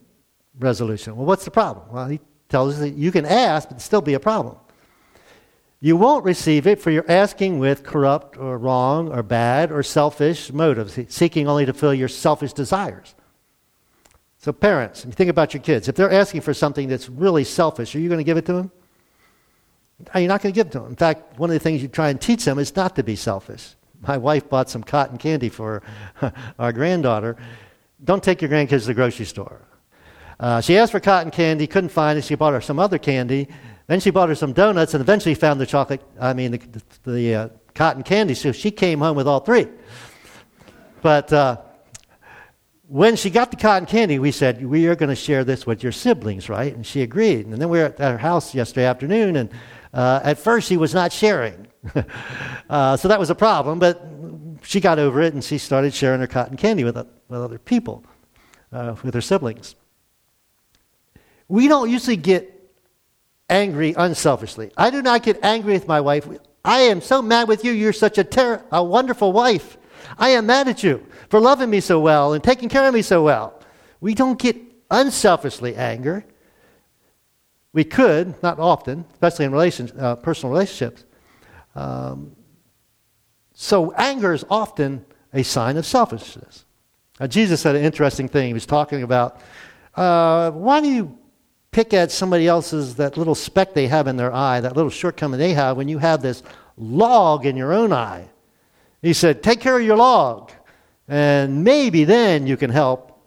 resolution. 0.58 1.16
Well, 1.16 1.26
what's 1.26 1.44
the 1.44 1.50
problem? 1.50 1.86
Well, 1.90 2.06
he 2.06 2.20
tells 2.48 2.74
us 2.74 2.80
that 2.80 2.90
you 2.90 3.12
can 3.12 3.24
ask, 3.26 3.68
but 3.68 3.80
still 3.80 4.00
be 4.00 4.14
a 4.14 4.20
problem. 4.20 4.56
You 5.80 5.96
won't 5.96 6.24
receive 6.24 6.66
it 6.66 6.80
for 6.80 6.90
you're 6.90 7.08
asking 7.10 7.60
with 7.60 7.84
corrupt 7.84 8.36
or 8.36 8.58
wrong 8.58 9.12
or 9.12 9.22
bad 9.22 9.70
or 9.70 9.82
selfish 9.84 10.52
motives, 10.52 10.98
seeking 11.08 11.46
only 11.46 11.66
to 11.66 11.72
fill 11.72 11.94
your 11.94 12.08
selfish 12.08 12.52
desires. 12.52 13.14
So, 14.38 14.52
parents, 14.52 15.04
you 15.04 15.12
think 15.12 15.30
about 15.30 15.54
your 15.54 15.62
kids, 15.62 15.88
if 15.88 15.94
they're 15.94 16.10
asking 16.10 16.40
for 16.40 16.54
something 16.54 16.88
that's 16.88 17.08
really 17.08 17.44
selfish, 17.44 17.94
are 17.94 18.00
you 18.00 18.08
going 18.08 18.18
to 18.18 18.24
give 18.24 18.36
it 18.36 18.46
to 18.46 18.52
them? 18.52 18.70
No, 20.00 20.20
you're 20.20 20.28
not 20.28 20.42
going 20.42 20.52
to 20.52 20.58
give 20.58 20.68
it 20.68 20.72
to 20.72 20.80
them. 20.80 20.88
In 20.88 20.96
fact, 20.96 21.38
one 21.38 21.50
of 21.50 21.54
the 21.54 21.60
things 21.60 21.82
you 21.82 21.88
try 21.88 22.10
and 22.10 22.20
teach 22.20 22.44
them 22.44 22.58
is 22.58 22.74
not 22.74 22.96
to 22.96 23.02
be 23.02 23.16
selfish. 23.16 23.74
My 24.06 24.16
wife 24.16 24.48
bought 24.48 24.70
some 24.70 24.82
cotton 24.82 25.18
candy 25.18 25.48
for 25.48 25.82
our 26.58 26.72
granddaughter. 26.72 27.36
Don't 28.04 28.22
take 28.22 28.40
your 28.40 28.50
grandkids 28.50 28.82
to 28.82 28.86
the 28.86 28.94
grocery 28.94 29.26
store. 29.26 29.60
Uh, 30.40 30.60
she 30.60 30.76
asked 30.76 30.92
for 30.92 31.00
cotton 31.00 31.30
candy, 31.30 31.66
couldn't 31.66 31.90
find 31.90 32.18
it. 32.18 32.24
She 32.24 32.34
bought 32.34 32.52
her 32.52 32.60
some 32.60 32.78
other 32.78 32.98
candy. 32.98 33.48
Then 33.88 34.00
she 34.00 34.10
bought 34.10 34.28
her 34.28 34.34
some 34.34 34.52
donuts 34.52 34.94
and 34.94 35.00
eventually 35.00 35.34
found 35.34 35.60
the 35.60 35.66
chocolate, 35.66 36.02
I 36.20 36.34
mean, 36.34 36.52
the, 36.52 36.82
the, 37.04 37.34
uh, 37.34 37.48
cotton 37.74 38.02
candy. 38.02 38.34
So 38.34 38.52
she 38.52 38.70
came 38.70 38.98
home 38.98 39.16
with 39.16 39.26
all 39.26 39.40
three. 39.40 39.68
But 41.00 41.32
uh, 41.32 41.58
when 42.88 43.16
she 43.16 43.30
got 43.30 43.50
the 43.50 43.56
cotton 43.56 43.86
candy, 43.86 44.18
we 44.18 44.32
said, 44.32 44.64
We 44.64 44.88
are 44.88 44.96
going 44.96 45.10
to 45.10 45.16
share 45.16 45.44
this 45.44 45.66
with 45.66 45.82
your 45.82 45.92
siblings, 45.92 46.48
right? 46.48 46.74
And 46.74 46.84
she 46.84 47.02
agreed. 47.02 47.46
And 47.46 47.54
then 47.54 47.68
we 47.68 47.78
were 47.78 47.84
at 47.84 47.98
her 47.98 48.18
house 48.18 48.54
yesterday 48.54 48.84
afternoon, 48.84 49.36
and 49.36 49.50
uh, 49.94 50.20
at 50.24 50.38
first 50.38 50.68
she 50.68 50.76
was 50.76 50.92
not 50.92 51.12
sharing. 51.12 51.68
uh, 52.70 52.96
so 52.96 53.08
that 53.08 53.18
was 53.18 53.30
a 53.30 53.34
problem, 53.34 53.78
but 53.78 54.04
she 54.62 54.80
got 54.80 54.98
over 54.98 55.22
it 55.22 55.32
and 55.32 55.42
she 55.42 55.56
started 55.56 55.94
sharing 55.94 56.20
her 56.20 56.26
cotton 56.26 56.56
candy 56.56 56.82
with, 56.82 56.96
with 56.96 57.40
other 57.40 57.58
people, 57.58 58.04
uh, 58.72 58.96
with 59.02 59.14
her 59.14 59.20
siblings. 59.20 59.76
We 61.48 61.68
don't 61.68 61.90
usually 61.90 62.16
get 62.16 62.54
angry 63.48 63.94
unselfishly. 63.96 64.70
I 64.76 64.90
do 64.90 65.02
not 65.02 65.22
get 65.22 65.42
angry 65.42 65.72
with 65.72 65.88
my 65.88 66.00
wife. 66.00 66.28
I 66.64 66.80
am 66.80 67.00
so 67.00 67.22
mad 67.22 67.48
with 67.48 67.64
you. 67.64 67.72
You're 67.72 67.92
such 67.92 68.18
a, 68.18 68.24
ter- 68.24 68.62
a 68.70 68.84
wonderful 68.84 69.32
wife. 69.32 69.78
I 70.18 70.30
am 70.30 70.46
mad 70.46 70.68
at 70.68 70.82
you 70.82 71.06
for 71.30 71.40
loving 71.40 71.70
me 71.70 71.80
so 71.80 72.00
well 72.00 72.34
and 72.34 72.44
taking 72.44 72.68
care 72.68 72.86
of 72.86 72.94
me 72.94 73.02
so 73.02 73.22
well. 73.22 73.60
We 74.00 74.14
don't 74.14 74.38
get 74.38 74.56
unselfishly 74.90 75.74
anger. 75.74 76.24
We 77.72 77.84
could, 77.84 78.40
not 78.42 78.58
often, 78.58 79.04
especially 79.12 79.46
in 79.46 79.52
relation, 79.52 79.90
uh, 79.98 80.16
personal 80.16 80.52
relationships. 80.52 81.04
Um, 81.74 82.34
so 83.54 83.92
anger 83.92 84.32
is 84.32 84.44
often 84.50 85.04
a 85.32 85.42
sign 85.42 85.76
of 85.76 85.84
selfishness. 85.84 86.64
Now, 87.20 87.26
Jesus 87.26 87.60
said 87.60 87.76
an 87.76 87.84
interesting 87.84 88.28
thing. 88.28 88.48
He 88.48 88.54
was 88.54 88.66
talking 88.66 89.02
about 89.02 89.40
uh, 89.94 90.50
why 90.52 90.80
do 90.80 90.88
you 90.88 91.18
pick 91.70 91.92
at 91.94 92.10
somebody 92.10 92.46
else's 92.46 92.96
that 92.96 93.16
little 93.16 93.34
speck 93.34 93.74
they 93.74 93.88
have 93.88 94.06
in 94.06 94.16
their 94.16 94.32
eye, 94.32 94.60
that 94.60 94.76
little 94.76 94.90
shortcoming 94.90 95.38
they 95.38 95.54
have, 95.54 95.76
when 95.76 95.88
you 95.88 95.98
have 95.98 96.22
this 96.22 96.42
log 96.76 97.46
in 97.46 97.56
your 97.56 97.72
own 97.72 97.92
eye? 97.92 98.28
He 99.02 99.12
said, 99.12 99.42
Take 99.42 99.60
care 99.60 99.78
of 99.78 99.84
your 99.84 99.96
log. 99.96 100.52
And 101.06 101.64
maybe 101.64 102.04
then 102.04 102.46
you 102.46 102.56
can 102.56 102.70
help 102.70 103.18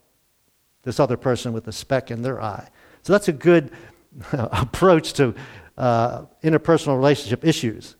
this 0.84 1.00
other 1.00 1.18
person 1.18 1.54
with 1.54 1.66
the 1.66 1.72
speck 1.72 2.12
in 2.12 2.22
their 2.22 2.42
eye. 2.42 2.68
So 3.04 3.14
that's 3.14 3.28
a 3.28 3.34
good 3.34 3.72
approach 4.32 5.14
to 5.14 5.34
uh, 5.78 6.26
interpersonal 6.44 6.98
relationship 6.98 7.46
issues. 7.46 7.96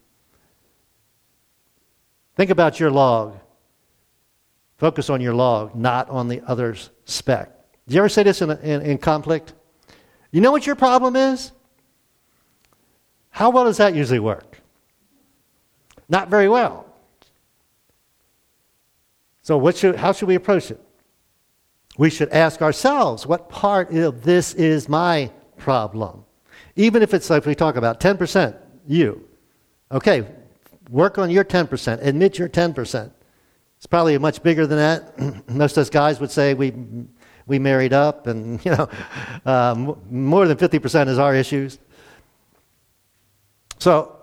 Think 2.36 2.52
about 2.52 2.80
your 2.80 2.92
log. 2.92 3.38
Focus 4.78 5.10
on 5.10 5.22
your 5.22 5.34
log, 5.34 5.76
not 5.76 6.10
on 6.10 6.28
the 6.28 6.42
other's 6.48 6.90
speck. 7.06 7.52
Do 7.88 7.96
you 7.96 8.02
ever 8.02 8.10
say 8.10 8.24
this 8.24 8.42
in, 8.42 8.52
in, 8.52 8.82
in 8.82 8.98
conflict? 8.98 9.54
You 10.32 10.42
know 10.42 10.52
what 10.52 10.66
your 10.66 10.76
problem 10.76 11.16
is? 11.16 11.52
How 13.30 13.50
well 13.50 13.66
does 13.66 13.78
that 13.78 13.96
usually 13.96 14.20
work? 14.20 14.62
Not 16.10 16.30
very 16.30 16.50
well. 16.50 16.86
So, 19.42 19.58
what 19.58 19.76
should, 19.76 19.96
how 19.96 20.12
should 20.12 20.28
we 20.28 20.36
approach 20.36 20.72
it? 20.72 20.80
We 21.98 22.10
should 22.10 22.30
ask 22.30 22.62
ourselves, 22.62 23.26
what 23.26 23.50
part 23.50 23.92
of 23.92 24.24
this 24.24 24.54
is 24.54 24.88
my 24.88 25.32
problem? 25.58 26.24
Even 26.76 27.02
if 27.02 27.14
it's 27.14 27.30
like 27.30 27.46
we 27.46 27.56
talk 27.56 27.76
about 27.76 28.00
10%, 28.00 28.56
you. 28.88 29.28
Okay, 29.92 30.26
work 30.90 31.18
on 31.18 31.30
your 31.30 31.44
10%, 31.44 32.06
admit 32.06 32.38
your 32.38 32.50
10%. 32.50 33.12
It's 33.78 33.86
probably 33.88 34.18
much 34.18 34.44
bigger 34.44 34.68
than 34.68 34.78
that. 34.78 35.50
Most 35.50 35.78
of 35.78 35.82
us 35.82 35.90
guys 35.90 36.20
would 36.20 36.32
say 36.32 36.54
we, 36.54 36.72
we 37.48 37.60
married 37.60 37.94
up, 37.94 38.28
and 38.28 38.64
you 38.66 38.72
know, 38.72 38.90
um, 39.46 40.00
more 40.10 40.48
than 40.48 40.58
50% 40.58 41.08
is 41.08 41.20
our 41.20 41.36
issues. 41.36 41.80
So 43.80 44.16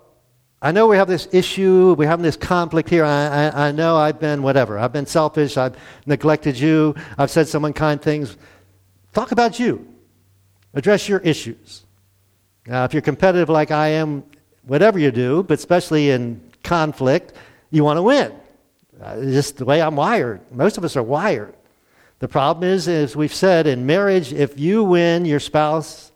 I 0.61 0.73
know 0.73 0.89
we 0.89 0.97
have 0.97 1.09
this 1.09 1.29
issue, 1.31 1.95
we're 1.97 2.09
having 2.09 2.25
this 2.25 2.37
conflict 2.37 2.89
here. 2.89 3.05
I, 3.05 3.27
I, 3.27 3.69
I, 3.69 3.73
know 3.73 3.97
I've 3.97 4.19
been 4.19 4.43
whatever. 4.43 4.79
I've 4.79 4.93
been 4.93 5.07
selfish, 5.07 5.57
I've 5.57 5.77
neglected 6.05 6.59
you, 6.59 6.97
I've 7.17 7.31
said 7.31 7.47
some 7.47 7.65
unkind 7.65 8.03
things. 8.03 8.37
Talk 9.13 9.31
about 9.31 9.61
you. 9.61 9.87
Address 10.75 11.09
your 11.09 11.21
issues. 11.21 11.85
Now, 12.67 12.85
if 12.85 12.93
you're 12.93 13.03
competitive 13.03 13.49
like 13.49 13.71
I 13.71 13.89
am, 13.89 14.25
whatever 14.65 14.99
you 14.99 15.11
do, 15.11 15.43
but 15.45 15.59
especially 15.59 16.11
in 16.11 16.41
conflict, 16.63 17.33
you 17.71 17.85
want 17.85 17.97
to 17.97 18.03
win. 18.03 18.33
Uh, 19.01 19.21
just 19.23 19.57
the 19.57 19.65
way 19.65 19.81
I'm 19.81 19.97
wired. 19.97 20.41
Most 20.53 20.77
of 20.77 20.85
us 20.85 20.97
are 20.97 21.03
wired. 21.03 21.55
The 22.19 22.29
problem 22.29 22.69
is, 22.69 22.89
as 22.89 23.15
we've 23.15 23.35
said, 23.35 23.67
in 23.67 23.87
marriage, 23.87 24.33
if 24.33 24.59
you 24.59 24.83
win, 24.83 25.25
your 25.25 25.41
spouse 25.41 26.13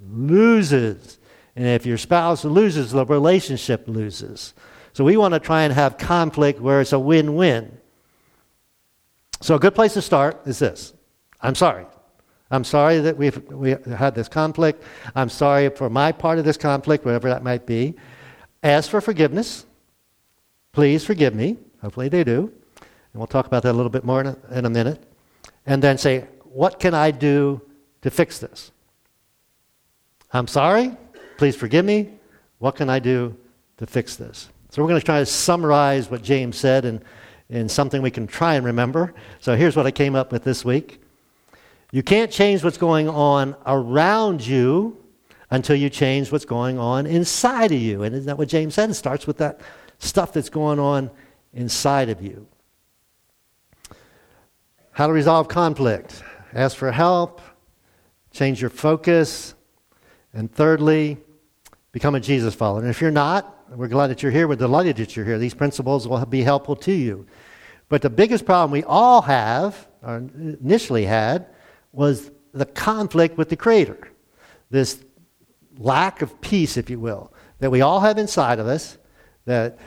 loses. 0.00 1.18
And 1.54 1.66
if 1.66 1.86
your 1.86 1.98
spouse 1.98 2.44
loses, 2.44 2.90
the 2.90 3.06
relationship 3.06 3.86
loses. 3.86 4.54
So 4.92 5.04
we 5.04 5.16
want 5.16 5.34
to 5.34 5.40
try 5.40 5.62
and 5.62 5.72
have 5.72 5.96
conflict 5.96 6.60
where 6.60 6.80
it's 6.80 6.92
a 6.92 6.98
win 6.98 7.34
win. 7.34 7.78
So 9.40 9.54
a 9.54 9.58
good 9.58 9.74
place 9.74 9.94
to 9.94 10.02
start 10.02 10.40
is 10.46 10.58
this 10.58 10.92
I'm 11.40 11.54
sorry. 11.54 11.86
I'm 12.50 12.64
sorry 12.64 12.98
that 13.00 13.16
we've 13.16 13.42
we 13.50 13.70
had 13.70 14.14
this 14.14 14.28
conflict. 14.28 14.82
I'm 15.14 15.28
sorry 15.28 15.70
for 15.70 15.88
my 15.88 16.12
part 16.12 16.38
of 16.38 16.44
this 16.44 16.56
conflict, 16.56 17.04
whatever 17.04 17.28
that 17.30 17.42
might 17.42 17.64
be. 17.64 17.94
Ask 18.62 18.90
for 18.90 19.00
forgiveness. 19.00 19.66
Please 20.72 21.04
forgive 21.04 21.34
me. 21.34 21.56
Hopefully 21.80 22.08
they 22.08 22.24
do. 22.24 22.52
And 22.80 23.20
we'll 23.20 23.26
talk 23.26 23.46
about 23.46 23.62
that 23.64 23.72
a 23.72 23.76
little 23.76 23.90
bit 23.90 24.04
more 24.04 24.20
in 24.20 24.26
a, 24.28 24.36
in 24.52 24.64
a 24.64 24.70
minute. 24.70 25.02
And 25.66 25.82
then 25.82 25.98
say, 25.98 26.26
what 26.44 26.80
can 26.80 26.94
I 26.94 27.10
do 27.10 27.60
to 28.02 28.10
fix 28.10 28.38
this? 28.38 28.72
I'm 30.32 30.46
sorry. 30.46 30.96
please 31.36 31.56
forgive 31.56 31.84
me. 31.84 32.10
What 32.58 32.76
can 32.76 32.88
I 32.88 32.98
do 32.98 33.36
to 33.78 33.86
fix 33.86 34.16
this? 34.16 34.48
So 34.70 34.80
we're 34.82 34.88
going 34.88 35.00
to 35.00 35.04
try 35.04 35.18
to 35.18 35.26
summarize 35.26 36.10
what 36.10 36.22
James 36.22 36.56
said 36.56 36.84
in, 36.84 37.02
in 37.50 37.68
something 37.68 38.00
we 38.00 38.10
can 38.10 38.26
try 38.26 38.54
and 38.54 38.64
remember. 38.64 39.12
So 39.40 39.56
here's 39.56 39.76
what 39.76 39.86
I 39.86 39.90
came 39.90 40.14
up 40.14 40.32
with 40.32 40.44
this 40.44 40.64
week. 40.64 41.00
You 41.90 42.02
can't 42.02 42.30
change 42.30 42.64
what's 42.64 42.78
going 42.78 43.08
on 43.08 43.54
around 43.66 44.46
you 44.46 44.96
until 45.50 45.76
you 45.76 45.90
change 45.90 46.32
what's 46.32 46.46
going 46.46 46.78
on 46.78 47.06
inside 47.06 47.72
of 47.72 47.78
you. 47.78 48.02
And 48.02 48.14
isn't 48.14 48.26
that 48.26 48.38
what 48.38 48.48
James 48.48 48.74
said? 48.74 48.88
It 48.88 48.94
starts 48.94 49.26
with 49.26 49.36
that 49.38 49.60
stuff 49.98 50.32
that's 50.32 50.48
going 50.48 50.78
on 50.78 51.10
inside 51.52 52.08
of 52.08 52.22
you. 52.22 52.46
How 54.94 55.06
to 55.06 55.12
resolve 55.14 55.48
conflict. 55.48 56.22
Ask 56.52 56.76
for 56.76 56.92
help, 56.92 57.40
change 58.30 58.60
your 58.60 58.68
focus, 58.68 59.54
and 60.34 60.52
thirdly, 60.52 61.16
become 61.92 62.14
a 62.14 62.20
Jesus 62.20 62.54
follower. 62.54 62.80
And 62.80 62.90
if 62.90 63.00
you're 63.00 63.10
not, 63.10 63.70
we're 63.74 63.88
glad 63.88 64.08
that 64.08 64.22
you're 64.22 64.30
here. 64.30 64.46
We're 64.46 64.56
delighted 64.56 64.96
that 64.96 65.16
you're 65.16 65.24
here. 65.24 65.38
These 65.38 65.54
principles 65.54 66.06
will 66.06 66.22
be 66.26 66.42
helpful 66.42 66.76
to 66.76 66.92
you. 66.92 67.26
But 67.88 68.02
the 68.02 68.10
biggest 68.10 68.44
problem 68.44 68.70
we 68.70 68.84
all 68.84 69.22
have, 69.22 69.88
or 70.02 70.18
initially 70.18 71.06
had, 71.06 71.46
was 71.92 72.30
the 72.52 72.66
conflict 72.66 73.38
with 73.38 73.48
the 73.48 73.56
Creator. 73.56 74.10
This 74.68 75.02
lack 75.78 76.20
of 76.20 76.38
peace, 76.42 76.76
if 76.76 76.90
you 76.90 77.00
will, 77.00 77.32
that 77.60 77.70
we 77.70 77.80
all 77.80 78.00
have 78.00 78.18
inside 78.18 78.58
of 78.58 78.66
us, 78.66 78.98
that, 79.46 79.78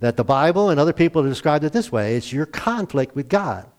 that 0.00 0.18
the 0.18 0.24
Bible 0.24 0.68
and 0.68 0.78
other 0.78 0.92
people 0.92 1.22
have 1.22 1.32
described 1.32 1.64
it 1.64 1.72
this 1.72 1.90
way 1.90 2.16
it's 2.16 2.30
your 2.30 2.44
conflict 2.44 3.16
with 3.16 3.30
God. 3.30 3.70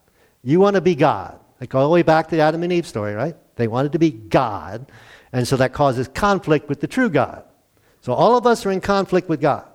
You 0.46 0.60
want 0.60 0.75
to 0.75 0.82
be 0.82 0.96
God. 0.96 1.40
Like 1.60 1.74
all 1.74 1.84
the 1.84 1.90
way 1.90 2.04
back 2.04 2.30
to 2.30 2.36
the 2.36 2.42
Adam 2.42 2.64
and 2.64 2.72
Eve 2.72 2.86
story, 2.86 3.16
right? 3.16 3.36
They 3.56 3.68
wanted 3.68 3.94
to 3.94 4.00
be 4.00 4.12
God, 4.12 4.92
and 5.34 5.48
so 5.48 5.58
that 5.58 5.74
causes 5.74 6.08
conflict 6.08 6.70
with 6.70 6.82
the 6.82 6.88
true 6.88 7.10
God. 7.10 7.44
So 8.02 8.14
all 8.14 8.38
of 8.38 8.46
us 8.46 8.66
are 8.66 8.72
in 8.72 8.82
conflict 8.82 9.28
with 9.28 9.42
God. 9.42 9.66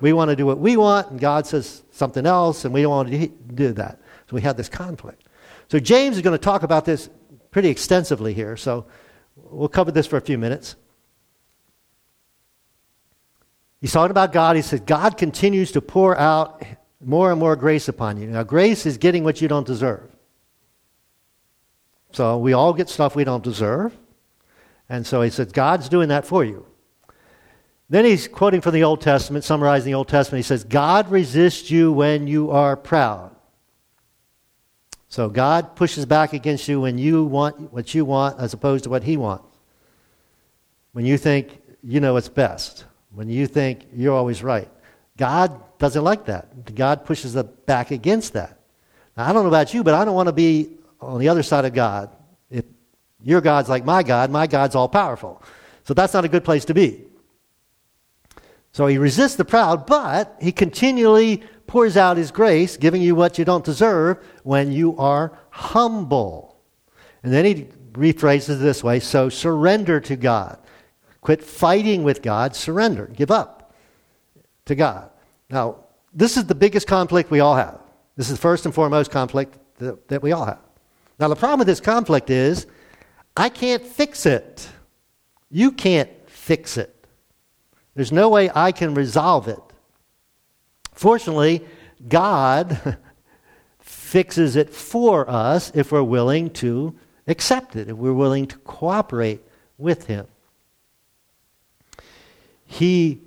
We 0.00 0.12
want 0.12 0.30
to 0.30 0.36
do 0.36 0.44
what 0.44 0.58
we 0.58 0.76
want, 0.76 1.10
and 1.10 1.20
God 1.20 1.46
says 1.46 1.84
something 1.92 2.26
else, 2.26 2.64
and 2.64 2.74
we 2.74 2.82
don't 2.82 2.90
want 2.90 3.10
to 3.10 3.28
do 3.28 3.72
that. 3.74 4.00
So 4.28 4.34
we 4.34 4.42
have 4.42 4.56
this 4.56 4.68
conflict. 4.68 5.24
So 5.68 5.78
James 5.78 6.16
is 6.16 6.22
going 6.22 6.36
to 6.36 6.42
talk 6.42 6.62
about 6.62 6.84
this 6.84 7.10
pretty 7.50 7.68
extensively 7.68 8.34
here, 8.34 8.56
so 8.56 8.86
we'll 9.36 9.68
cover 9.68 9.92
this 9.92 10.06
for 10.06 10.16
a 10.16 10.20
few 10.20 10.38
minutes. 10.38 10.74
He's 13.80 13.92
talking 13.92 14.10
about 14.10 14.32
God. 14.32 14.56
He 14.56 14.62
said, 14.62 14.86
God 14.86 15.16
continues 15.16 15.70
to 15.72 15.80
pour 15.80 16.18
out 16.18 16.64
more 17.00 17.30
and 17.30 17.38
more 17.38 17.54
grace 17.54 17.86
upon 17.88 18.20
you. 18.20 18.26
Now, 18.26 18.42
grace 18.42 18.86
is 18.86 18.98
getting 18.98 19.22
what 19.22 19.40
you 19.40 19.46
don't 19.46 19.66
deserve. 19.66 20.07
So 22.12 22.38
we 22.38 22.52
all 22.52 22.72
get 22.72 22.88
stuff 22.88 23.14
we 23.14 23.24
don't 23.24 23.44
deserve. 23.44 23.96
And 24.88 25.06
so 25.06 25.22
he 25.22 25.30
said, 25.30 25.52
God's 25.52 25.88
doing 25.88 26.08
that 26.08 26.26
for 26.26 26.44
you. 26.44 26.66
Then 27.90 28.04
he's 28.04 28.28
quoting 28.28 28.60
from 28.60 28.74
the 28.74 28.84
Old 28.84 29.00
Testament, 29.00 29.44
summarizing 29.44 29.92
the 29.92 29.96
Old 29.96 30.08
Testament. 30.08 30.44
He 30.44 30.48
says, 30.48 30.64
God 30.64 31.10
resists 31.10 31.70
you 31.70 31.92
when 31.92 32.26
you 32.26 32.50
are 32.50 32.76
proud. 32.76 33.34
So 35.08 35.28
God 35.30 35.74
pushes 35.74 36.04
back 36.04 36.32
against 36.32 36.68
you 36.68 36.82
when 36.82 36.98
you 36.98 37.24
want 37.24 37.72
what 37.72 37.94
you 37.94 38.04
want 38.04 38.38
as 38.38 38.52
opposed 38.52 38.84
to 38.84 38.90
what 38.90 39.04
he 39.04 39.16
wants. 39.16 39.44
When 40.92 41.06
you 41.06 41.16
think 41.16 41.60
you 41.82 42.00
know 42.00 42.14
what's 42.14 42.28
best 42.28 42.84
when 43.18 43.28
you 43.28 43.46
think 43.46 43.86
you're 43.92 44.14
always 44.14 44.42
right. 44.42 44.68
God 45.16 45.60
doesn't 45.78 46.04
like 46.04 46.26
that. 46.26 46.74
God 46.74 47.04
pushes 47.04 47.34
back 47.66 47.90
against 47.90 48.34
that. 48.34 48.58
Now, 49.16 49.28
I 49.28 49.32
don't 49.32 49.42
know 49.42 49.48
about 49.48 49.74
you, 49.74 49.82
but 49.82 49.94
I 49.94 50.04
don't 50.04 50.14
want 50.14 50.28
to 50.28 50.32
be 50.32 50.77
on 51.00 51.18
the 51.18 51.28
other 51.28 51.42
side 51.42 51.64
of 51.64 51.74
God. 51.74 52.10
If 52.50 52.64
your 53.22 53.40
God's 53.40 53.68
like 53.68 53.84
my 53.84 54.02
God, 54.02 54.30
my 54.30 54.46
God's 54.46 54.74
all 54.74 54.88
powerful. 54.88 55.42
So 55.84 55.94
that's 55.94 56.14
not 56.14 56.24
a 56.24 56.28
good 56.28 56.44
place 56.44 56.64
to 56.66 56.74
be. 56.74 57.04
So 58.72 58.86
he 58.86 58.98
resists 58.98 59.36
the 59.36 59.44
proud, 59.44 59.86
but 59.86 60.36
he 60.40 60.52
continually 60.52 61.42
pours 61.66 61.96
out 61.96 62.16
his 62.16 62.30
grace, 62.30 62.76
giving 62.76 63.02
you 63.02 63.14
what 63.14 63.38
you 63.38 63.44
don't 63.44 63.64
deserve 63.64 64.24
when 64.42 64.72
you 64.72 64.96
are 64.98 65.38
humble. 65.50 66.60
And 67.22 67.32
then 67.32 67.44
he 67.44 67.68
rephrases 67.92 68.56
it 68.56 68.56
this 68.56 68.84
way 68.84 69.00
so 69.00 69.28
surrender 69.28 70.00
to 70.00 70.16
God. 70.16 70.58
Quit 71.20 71.42
fighting 71.42 72.04
with 72.04 72.22
God, 72.22 72.54
surrender, 72.54 73.06
give 73.06 73.30
up 73.30 73.74
to 74.66 74.74
God. 74.74 75.10
Now, 75.50 75.84
this 76.14 76.36
is 76.36 76.46
the 76.46 76.54
biggest 76.54 76.86
conflict 76.86 77.30
we 77.30 77.40
all 77.40 77.56
have. 77.56 77.80
This 78.16 78.30
is 78.30 78.36
the 78.36 78.40
first 78.40 78.64
and 78.64 78.74
foremost 78.74 79.10
conflict 79.10 79.58
that, 79.78 80.08
that 80.08 80.22
we 80.22 80.32
all 80.32 80.44
have. 80.44 80.60
Now, 81.18 81.28
the 81.28 81.36
problem 81.36 81.58
with 81.58 81.66
this 81.66 81.80
conflict 81.80 82.30
is 82.30 82.66
I 83.36 83.48
can't 83.48 83.84
fix 83.84 84.26
it. 84.26 84.68
You 85.50 85.72
can't 85.72 86.10
fix 86.26 86.76
it. 86.76 86.94
There's 87.94 88.12
no 88.12 88.28
way 88.28 88.50
I 88.54 88.72
can 88.72 88.94
resolve 88.94 89.48
it. 89.48 89.60
Fortunately, 90.92 91.64
God 92.06 92.96
fixes 93.80 94.56
it 94.56 94.70
for 94.70 95.28
us 95.28 95.72
if 95.74 95.90
we're 95.90 96.02
willing 96.02 96.50
to 96.50 96.94
accept 97.26 97.76
it, 97.76 97.88
if 97.88 97.96
we're 97.96 98.12
willing 98.12 98.46
to 98.46 98.56
cooperate 98.58 99.42
with 99.76 100.06
Him. 100.06 100.26
He, 102.66 103.22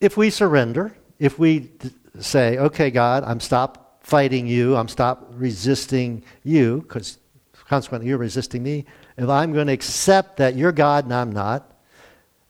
if 0.00 0.16
we 0.16 0.30
surrender, 0.30 0.96
if 1.18 1.38
we 1.38 1.70
say, 2.18 2.58
okay, 2.58 2.90
God, 2.90 3.24
I'm 3.24 3.40
stop 3.40 3.89
fighting 4.10 4.48
you, 4.48 4.76
I'm 4.76 4.88
stop 4.88 5.28
resisting 5.34 6.24
you, 6.42 6.82
because 6.82 7.18
consequently 7.68 8.08
you're 8.08 8.18
resisting 8.18 8.60
me, 8.60 8.84
if 9.16 9.28
I'm 9.28 9.52
going 9.52 9.68
to 9.68 9.72
accept 9.72 10.38
that 10.38 10.56
you're 10.56 10.72
God 10.72 11.04
and 11.04 11.14
I'm 11.14 11.30
not, 11.30 11.72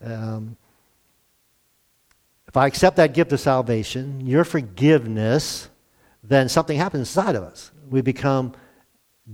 um, 0.03 0.57
if 2.49 2.57
I 2.57 2.67
accept 2.67 2.97
that 2.97 3.13
gift 3.13 3.31
of 3.33 3.41
salvation, 3.41 4.27
your 4.27 4.45
forgiveness, 4.45 5.69
then 6.25 6.49
something 6.49 6.79
happens 6.79 7.01
inside 7.03 7.37
of 7.37 7.43
us. 7.43 7.71
We 7.91 8.01
become 8.01 8.55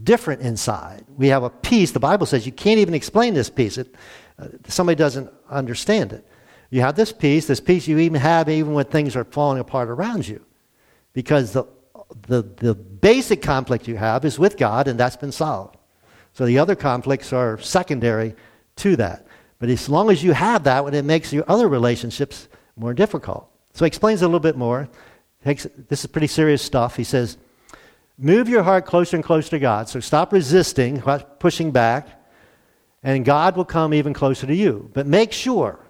different 0.02 0.42
inside. 0.42 1.04
We 1.16 1.28
have 1.28 1.44
a 1.44 1.50
peace. 1.50 1.92
The 1.92 2.00
Bible 2.00 2.26
says 2.26 2.44
you 2.44 2.52
can't 2.52 2.80
even 2.80 2.92
explain 2.92 3.34
this 3.34 3.48
peace. 3.48 3.78
It, 3.78 3.94
uh, 4.38 4.48
somebody 4.66 4.96
doesn't 4.96 5.30
understand 5.48 6.12
it. 6.12 6.26
You 6.70 6.80
have 6.80 6.96
this 6.96 7.12
peace, 7.12 7.46
this 7.46 7.60
peace 7.60 7.86
you 7.86 7.98
even 7.98 8.20
have 8.20 8.48
even 8.48 8.72
when 8.72 8.84
things 8.86 9.14
are 9.14 9.24
falling 9.24 9.60
apart 9.60 9.88
around 9.88 10.26
you. 10.26 10.44
Because 11.12 11.52
the, 11.52 11.64
the, 12.27 12.42
the 12.42 12.75
basic 12.75 13.42
conflict 13.42 13.88
you 13.88 13.97
have 13.97 14.25
is 14.25 14.38
with 14.38 14.57
God, 14.57 14.88
and 14.88 14.99
that's 14.99 15.16
been 15.16 15.33
solved. 15.33 15.77
So 16.33 16.45
the 16.45 16.59
other 16.59 16.75
conflicts 16.75 17.33
are 17.33 17.59
secondary 17.59 18.35
to 18.77 18.97
that. 18.97 19.27
But 19.59 19.71
as 19.71 19.88
long 19.88 20.11
as 20.11 20.23
you 20.23 20.33
have 20.33 20.64
that, 20.64 20.95
it 20.95 21.05
makes 21.05 21.33
your 21.33 21.45
other 21.49 21.69
relationships 21.69 22.49
more 22.77 22.92
difficult. 22.92 23.49
So 23.73 23.85
he 23.85 23.88
explains 23.88 24.23
a 24.23 24.27
little 24.27 24.40
bit 24.40 24.57
more. 24.57 24.88
Takes, 25.45 25.66
this 25.88 26.01
is 26.01 26.07
pretty 26.07 26.27
serious 26.27 26.62
stuff. 26.62 26.97
He 26.97 27.05
says, 27.05 27.38
Move 28.19 28.49
your 28.49 28.62
heart 28.62 28.87
closer 28.87 29.16
and 29.16 29.25
closer 29.25 29.51
to 29.51 29.59
God. 29.59 29.88
So 29.88 30.01
stop 30.01 30.33
resisting, 30.33 31.03
pushing 31.38 31.71
back, 31.71 32.09
and 33.03 33.25
God 33.25 33.57
will 33.57 33.66
come 33.66 33.92
even 33.92 34.14
closer 34.14 34.47
to 34.47 34.55
you. 34.55 34.90
But 34.95 35.07
make 35.07 35.33
sure 35.33 35.86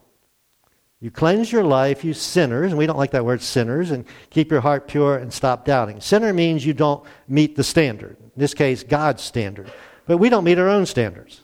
you 1.06 1.12
cleanse 1.12 1.52
your 1.52 1.62
life, 1.62 2.02
you 2.02 2.12
sinners, 2.12 2.72
and 2.72 2.78
we 2.78 2.84
don't 2.84 2.98
like 2.98 3.12
that 3.12 3.24
word 3.24 3.40
sinners, 3.40 3.92
and 3.92 4.04
keep 4.28 4.50
your 4.50 4.60
heart 4.60 4.88
pure 4.88 5.18
and 5.18 5.32
stop 5.32 5.64
doubting. 5.64 6.00
Sinner 6.00 6.32
means 6.32 6.66
you 6.66 6.74
don't 6.74 7.04
meet 7.28 7.54
the 7.54 7.62
standard. 7.62 8.16
In 8.18 8.32
this 8.34 8.54
case, 8.54 8.82
God's 8.82 9.22
standard. 9.22 9.72
But 10.08 10.16
we 10.16 10.28
don't 10.28 10.42
meet 10.42 10.58
our 10.58 10.68
own 10.68 10.84
standards. 10.84 11.42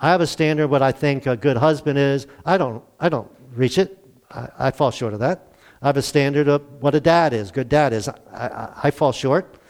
I 0.00 0.08
have 0.08 0.20
a 0.20 0.26
standard 0.26 0.66
what 0.66 0.82
I 0.82 0.90
think 0.90 1.28
a 1.28 1.36
good 1.36 1.58
husband 1.58 1.96
is. 1.96 2.26
I 2.44 2.58
don't, 2.58 2.82
I 2.98 3.08
don't 3.08 3.30
reach 3.54 3.78
it. 3.78 4.04
I, 4.32 4.48
I 4.58 4.70
fall 4.72 4.90
short 4.90 5.14
of 5.14 5.20
that. 5.20 5.52
I 5.80 5.86
have 5.86 5.96
a 5.96 6.02
standard 6.02 6.48
of 6.48 6.62
what 6.82 6.96
a 6.96 7.00
dad 7.00 7.32
is, 7.32 7.52
good 7.52 7.68
dad 7.68 7.92
is. 7.92 8.08
I, 8.08 8.16
I, 8.32 8.72
I 8.82 8.90
fall 8.90 9.12
short. 9.12 9.60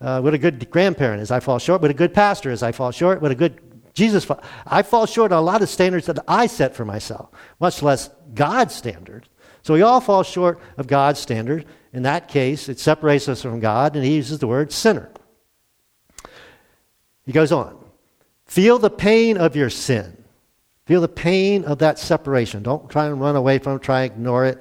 Uh, 0.00 0.20
what 0.20 0.34
a 0.34 0.38
good 0.38 0.70
grandparent 0.70 1.20
is, 1.20 1.32
I 1.32 1.40
fall 1.40 1.58
short. 1.58 1.82
What 1.82 1.90
a 1.90 1.94
good 1.94 2.14
pastor 2.14 2.52
is, 2.52 2.62
I 2.62 2.70
fall 2.70 2.92
short. 2.92 3.20
What 3.20 3.32
a 3.32 3.34
good 3.34 3.71
Jesus, 3.94 4.26
I 4.66 4.82
fall 4.82 5.06
short 5.06 5.32
on 5.32 5.38
a 5.38 5.42
lot 5.42 5.62
of 5.62 5.68
standards 5.68 6.06
that 6.06 6.18
I 6.26 6.46
set 6.46 6.74
for 6.74 6.84
myself, 6.84 7.30
much 7.60 7.82
less 7.82 8.10
God's 8.34 8.74
standard. 8.74 9.28
So 9.62 9.74
we 9.74 9.82
all 9.82 10.00
fall 10.00 10.22
short 10.22 10.60
of 10.76 10.86
God's 10.86 11.20
standard. 11.20 11.66
In 11.92 12.02
that 12.04 12.28
case, 12.28 12.68
it 12.68 12.80
separates 12.80 13.28
us 13.28 13.42
from 13.42 13.60
God, 13.60 13.94
and 13.94 14.04
he 14.04 14.16
uses 14.16 14.38
the 14.38 14.46
word 14.46 14.72
sinner. 14.72 15.10
He 17.24 17.32
goes 17.32 17.52
on 17.52 17.78
Feel 18.46 18.78
the 18.78 18.90
pain 18.90 19.36
of 19.36 19.56
your 19.56 19.70
sin. 19.70 20.24
Feel 20.86 21.00
the 21.00 21.08
pain 21.08 21.64
of 21.64 21.78
that 21.78 21.98
separation. 21.98 22.62
Don't 22.62 22.90
try 22.90 23.06
and 23.06 23.20
run 23.20 23.36
away 23.36 23.58
from 23.58 23.76
it, 23.76 23.82
try 23.82 24.02
and 24.02 24.12
ignore 24.12 24.46
it, 24.46 24.60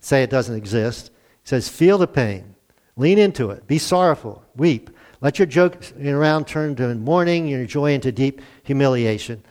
say 0.00 0.22
it 0.22 0.30
doesn't 0.30 0.56
exist. 0.56 1.10
He 1.42 1.48
says, 1.48 1.68
Feel 1.68 1.98
the 1.98 2.08
pain. 2.08 2.54
Lean 2.96 3.18
into 3.18 3.50
it. 3.50 3.66
Be 3.66 3.78
sorrowful. 3.78 4.42
Weep. 4.56 4.90
Let 5.26 5.40
your 5.40 5.46
joke 5.46 5.82
around 6.00 6.46
turn 6.46 6.76
to 6.76 6.94
mourning, 6.94 7.48
your 7.48 7.66
joy 7.66 7.94
into 7.94 8.12
deep 8.12 8.40
humiliation, 8.62 9.42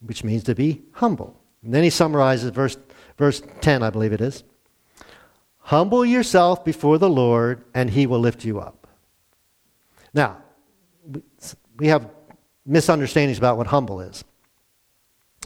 which 0.00 0.24
means 0.24 0.44
to 0.44 0.54
be 0.54 0.80
humble. 0.92 1.38
And 1.62 1.74
then 1.74 1.84
he 1.84 1.90
summarizes 1.90 2.50
verse, 2.52 2.78
verse 3.18 3.42
10, 3.60 3.82
I 3.82 3.90
believe 3.90 4.14
it 4.14 4.22
is. 4.22 4.44
Humble 5.58 6.06
yourself 6.06 6.64
before 6.64 6.96
the 6.96 7.10
Lord, 7.10 7.62
and 7.74 7.90
he 7.90 8.06
will 8.06 8.18
lift 8.18 8.46
you 8.46 8.60
up. 8.60 8.86
Now, 10.14 10.38
we 11.76 11.88
have 11.88 12.08
misunderstandings 12.64 13.36
about 13.36 13.58
what 13.58 13.66
humble 13.66 14.00
is. 14.00 14.24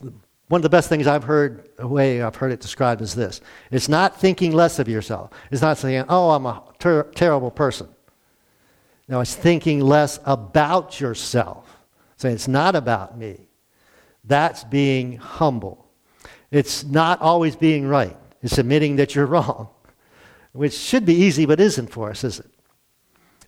one 0.01 0.61
of 0.61 0.63
the 0.63 0.69
best 0.69 0.89
things 0.89 1.09
I've 1.09 1.25
heard, 1.25 1.69
a 1.81 1.89
way 1.89 2.23
I've 2.23 2.37
heard 2.37 2.53
it 2.53 2.61
described 2.61 3.03
is 3.03 3.17
this 3.17 3.41
it's 3.73 3.89
not 3.89 4.21
thinking 4.21 4.53
less 4.53 4.79
of 4.79 4.87
yourself. 4.87 5.33
It's 5.51 5.63
not 5.63 5.79
saying, 5.79 6.05
oh, 6.09 6.31
I'm 6.31 6.47
a 6.47 6.63
ter- 6.79 7.11
terrible 7.11 7.51
person. 7.51 7.89
No, 9.09 9.21
it's 9.21 9.35
thinking 9.35 9.81
less 9.81 10.19
about 10.25 11.01
yourself. 11.01 11.69
Saying 12.17 12.37
it's 12.37 12.49
not 12.49 12.75
about 12.75 13.19
me. 13.19 13.49
That's 14.25 14.65
being 14.65 15.17
humble. 15.19 15.91
It's 16.51 16.85
not 16.85 17.21
always 17.21 17.57
being 17.57 17.87
right. 17.87 18.17
It's 18.43 18.59
admitting 18.59 18.97
that 18.97 19.15
you're 19.15 19.27
wrong, 19.35 19.69
which 20.53 20.75
should 20.75 21.05
be 21.05 21.15
easy 21.15 21.47
but 21.47 21.61
isn't 21.61 21.89
for 21.89 22.11
us, 22.11 22.25
is 22.25 22.41
it? 22.41 22.51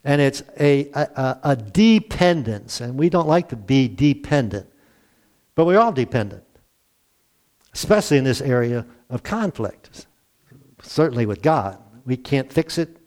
And 0.05 0.21
it's 0.21 0.43
a, 0.61 0.91
a, 0.93 1.39
a 1.43 1.57
dependence, 1.57 2.81
and 2.81 2.97
we 2.97 3.09
don't 3.09 3.27
like 3.27 3.49
to 3.49 3.57
be 3.57 3.89
dependent, 3.89 4.69
but 5.55 5.65
we're 5.65 5.81
all 5.81 5.93
dependent, 5.93 6.45
especially 7.75 8.19
in 8.19 8.25
this 8.25 8.41
area 8.41 8.87
of 9.11 9.23
conflict. 9.23 10.07
Certainly 10.83 11.27
with 11.27 11.43
God. 11.43 11.79
We 12.05 12.17
can't 12.17 12.53
fix 12.53 12.79
it, 12.79 12.99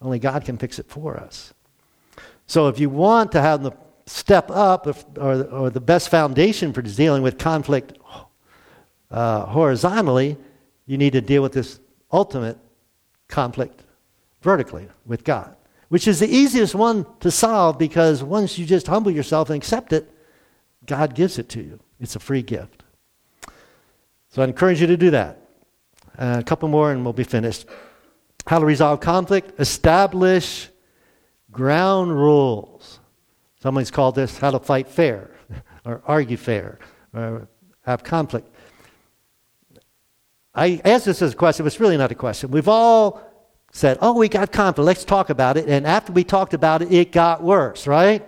only 0.00 0.20
God 0.20 0.44
can 0.44 0.56
fix 0.56 0.78
it 0.78 0.86
for 0.88 1.16
us. 1.16 1.52
So 2.50 2.66
if 2.66 2.80
you 2.80 2.90
want 2.90 3.30
to 3.30 3.40
have 3.40 3.62
the 3.62 3.70
step 4.06 4.50
up 4.50 4.88
or, 5.16 5.44
or 5.44 5.70
the 5.70 5.80
best 5.80 6.08
foundation 6.08 6.72
for 6.72 6.82
dealing 6.82 7.22
with 7.22 7.38
conflict 7.38 7.96
uh, 9.08 9.46
horizontally, 9.46 10.36
you 10.84 10.98
need 10.98 11.12
to 11.12 11.20
deal 11.20 11.42
with 11.42 11.52
this 11.52 11.78
ultimate 12.12 12.58
conflict 13.28 13.84
vertically 14.42 14.88
with 15.06 15.22
God, 15.22 15.54
which 15.90 16.08
is 16.08 16.18
the 16.18 16.26
easiest 16.26 16.74
one 16.74 17.06
to 17.20 17.30
solve 17.30 17.78
because 17.78 18.20
once 18.24 18.58
you 18.58 18.66
just 18.66 18.88
humble 18.88 19.12
yourself 19.12 19.48
and 19.48 19.56
accept 19.56 19.92
it, 19.92 20.12
God 20.86 21.14
gives 21.14 21.38
it 21.38 21.48
to 21.50 21.60
you. 21.60 21.78
It's 22.00 22.16
a 22.16 22.18
free 22.18 22.42
gift. 22.42 22.82
So 24.30 24.42
I 24.42 24.46
encourage 24.46 24.80
you 24.80 24.88
to 24.88 24.96
do 24.96 25.12
that. 25.12 25.38
Uh, 26.18 26.38
a 26.40 26.42
couple 26.42 26.68
more 26.68 26.90
and 26.90 27.04
we'll 27.04 27.12
be 27.12 27.22
finished. 27.22 27.66
How 28.48 28.58
to 28.58 28.66
resolve 28.66 28.98
conflict, 28.98 29.60
establish 29.60 30.69
ground 31.52 32.14
rules. 32.14 33.00
Someone's 33.62 33.90
called 33.90 34.14
this 34.14 34.38
how 34.38 34.50
to 34.50 34.58
fight 34.58 34.88
fair, 34.88 35.30
or 35.84 36.02
argue 36.06 36.36
fair, 36.36 36.78
or 37.14 37.48
have 37.82 38.04
conflict. 38.04 38.48
I 40.54 40.80
asked 40.84 41.04
this 41.04 41.22
as 41.22 41.32
a 41.32 41.36
question, 41.36 41.64
but 41.64 41.68
it's 41.68 41.80
really 41.80 41.96
not 41.96 42.10
a 42.10 42.14
question. 42.14 42.50
We've 42.50 42.68
all 42.68 43.22
said, 43.72 43.98
oh, 44.00 44.14
we 44.14 44.28
got 44.28 44.50
conflict, 44.50 44.86
let's 44.86 45.04
talk 45.04 45.30
about 45.30 45.56
it. 45.56 45.68
And 45.68 45.86
after 45.86 46.12
we 46.12 46.24
talked 46.24 46.54
about 46.54 46.82
it, 46.82 46.92
it 46.92 47.12
got 47.12 47.42
worse, 47.42 47.86
right? 47.86 48.26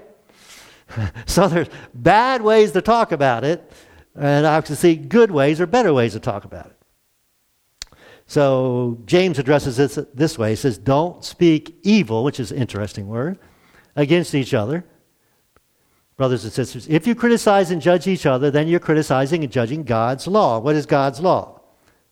so 1.27 1.49
there's 1.49 1.69
bad 1.95 2.43
ways 2.43 2.73
to 2.73 2.83
talk 2.83 3.13
about 3.13 3.45
it, 3.45 3.71
and 4.15 4.47
I 4.47 4.61
can 4.61 4.77
see 4.77 4.95
good 4.95 5.31
ways 5.31 5.61
or 5.61 5.67
better 5.67 5.93
ways 5.93 6.13
to 6.13 6.21
talk 6.21 6.45
about 6.45 6.67
it. 6.67 6.82
So 8.33 8.97
James 9.05 9.39
addresses 9.39 9.77
this 9.77 9.99
this 10.15 10.39
way. 10.39 10.49
He 10.51 10.57
says, 10.57 10.79
Don't 10.79 11.23
speak 11.23 11.77
evil, 11.83 12.25
which 12.25 12.41
is 12.41 12.51
an 12.51 12.57
interesting 12.57 13.07
word, 13.07 13.39
against 13.95 14.35
each 14.35 14.55
other. 14.55 14.87
Brothers 16.17 16.43
and 16.45 16.51
sisters, 16.51 16.87
if 16.89 17.07
you 17.07 17.15
criticize 17.15 17.71
and 17.71 17.83
judge 17.83 18.07
each 18.07 18.25
other, 18.25 18.51
then 18.51 18.69
you're 18.69 18.81
criticizing 18.81 19.45
and 19.45 19.53
judging 19.53 19.83
God's 19.83 20.27
law. 20.27 20.59
What 20.61 20.77
is 20.77 20.87
God's 20.87 21.21
law? 21.21 21.61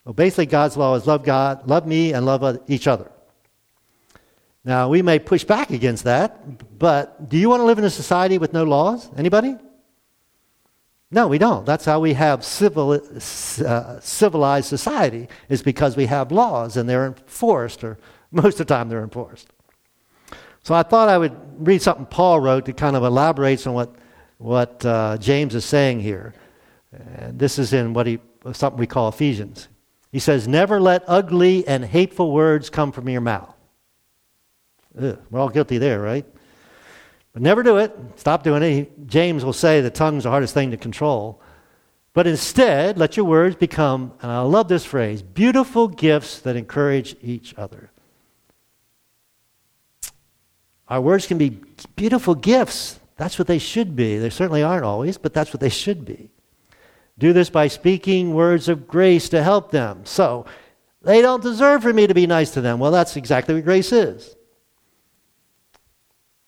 Well, 0.05 0.13
basically, 0.13 0.45
God's 0.45 0.77
law 0.77 0.95
is 0.95 1.07
love 1.07 1.25
God, 1.25 1.67
love 1.67 1.87
me, 1.87 2.13
and 2.13 2.27
love 2.27 2.59
each 2.69 2.87
other. 2.87 3.11
Now, 4.63 4.91
we 4.91 5.01
may 5.01 5.19
push 5.19 5.45
back 5.45 5.71
against 5.71 6.05
that, 6.05 6.79
but 6.79 7.31
do 7.31 7.39
you 7.39 7.49
want 7.49 7.61
to 7.61 7.65
live 7.65 7.79
in 7.79 7.85
a 7.85 7.91
society 7.91 8.37
with 8.37 8.53
no 8.53 8.65
laws? 8.65 9.09
Anybody? 9.17 9.57
No, 11.13 11.27
we 11.27 11.39
don't. 11.39 11.67
That's 11.67 11.85
how 11.85 11.99
we 11.99 12.13
have 12.13 12.45
civil, 12.45 12.93
uh, 12.93 14.01
civilized 14.01 14.69
society, 14.69 15.29
is 15.49 15.61
because 15.63 15.97
we 15.97 16.07
have 16.07 16.31
laws 16.31 16.77
and 16.77 16.89
they're 16.89 17.07
enforced, 17.07 17.83
or 17.83 17.99
most 18.31 18.61
of 18.61 18.67
the 18.67 18.75
time 18.75 18.89
they're 18.89 19.03
enforced. 19.03 19.49
So 20.63 20.75
I 20.75 20.83
thought 20.83 21.09
I 21.09 21.19
would 21.19 21.67
read 21.67 21.83
something 21.83 22.07
Paul 22.07 22.41
wrote 22.41 22.67
that 22.67 22.77
kind 22.77 22.95
of 22.95 23.03
elaborates 23.03 23.67
on 23.67 23.75
what, 23.75 23.95
what 24.39 24.85
uh, 24.85 25.17
James 25.19 25.55
is 25.55 25.65
saying 25.65 26.01
here. 26.01 26.35
And 26.93 27.39
this 27.39 27.59
is 27.59 27.73
in 27.73 27.93
what 27.93 28.07
he, 28.07 28.19
something 28.53 28.79
we 28.79 28.87
call 28.87 29.09
Ephesians. 29.09 29.69
He 30.13 30.19
says, 30.19 30.47
Never 30.47 30.81
let 30.81 31.03
ugly 31.07 31.67
and 31.67 31.85
hateful 31.85 32.33
words 32.33 32.71
come 32.71 32.93
from 32.93 33.09
your 33.09 33.21
mouth. 33.21 33.55
Ugh, 35.01 35.19
we're 35.31 35.41
all 35.41 35.49
guilty 35.49 35.79
there, 35.79 36.01
right? 36.01 36.27
But 37.33 37.43
never 37.43 37.63
do 37.63 37.79
it. 37.79 37.97
Stop 38.17 38.43
doing 38.43 38.63
it. 38.63 39.07
James 39.07 39.45
will 39.45 39.53
say 39.53 39.81
the 39.81 39.91
tongue's 39.91 40.25
the 40.25 40.31
hardest 40.31 40.55
thing 40.55 40.73
to 40.73 40.77
control. 40.77 41.41
But 42.13 42.27
instead, 42.27 42.99
let 42.99 43.17
your 43.17 43.27
words 43.27 43.55
become, 43.55 44.13
and 44.21 44.33
I 44.33 44.41
love 44.41 44.67
this 44.67 44.85
phrase, 44.85 45.23
beautiful 45.23 45.87
gifts 45.87 46.41
that 46.41 46.57
encourage 46.57 47.15
each 47.23 47.55
other. 47.57 47.93
Our 50.89 51.01
words 51.01 51.29
can 51.29 51.39
be 51.39 51.61
beautiful 51.95 52.35
gifts. 52.35 52.99
That's 53.17 53.39
what 53.39 53.47
they 53.47 53.59
should 53.59 53.95
be. 53.95 54.19
They 54.19 54.31
certainly 54.31 54.65
aren't 54.65 54.85
always, 54.85 55.19
but 55.19 55.33
that's 55.33 55.53
what 55.53 55.61
they 55.61 55.69
should 55.69 56.05
be. 56.05 56.31
Do 57.17 57.33
this 57.33 57.49
by 57.49 57.69
speaking 57.69 58.35
words 58.35 58.69
of 58.69 58.89
grace 58.89 59.29
to 59.29 59.43
help 59.43 59.71
them. 59.71 60.05
So, 60.05 60.47
they 61.03 61.23
don't 61.23 61.43
deserve 61.43 61.83
for 61.83 61.93
me 61.93 62.09
to 62.09 62.15
be 62.15 62.27
nice 62.27 62.51
to 62.53 62.61
them. 62.61 62.81
Well, 62.81 62.91
that's 62.91 63.17
exactly 63.17 63.55
what 63.55 63.65
grace 63.65 63.93
is 63.93 64.35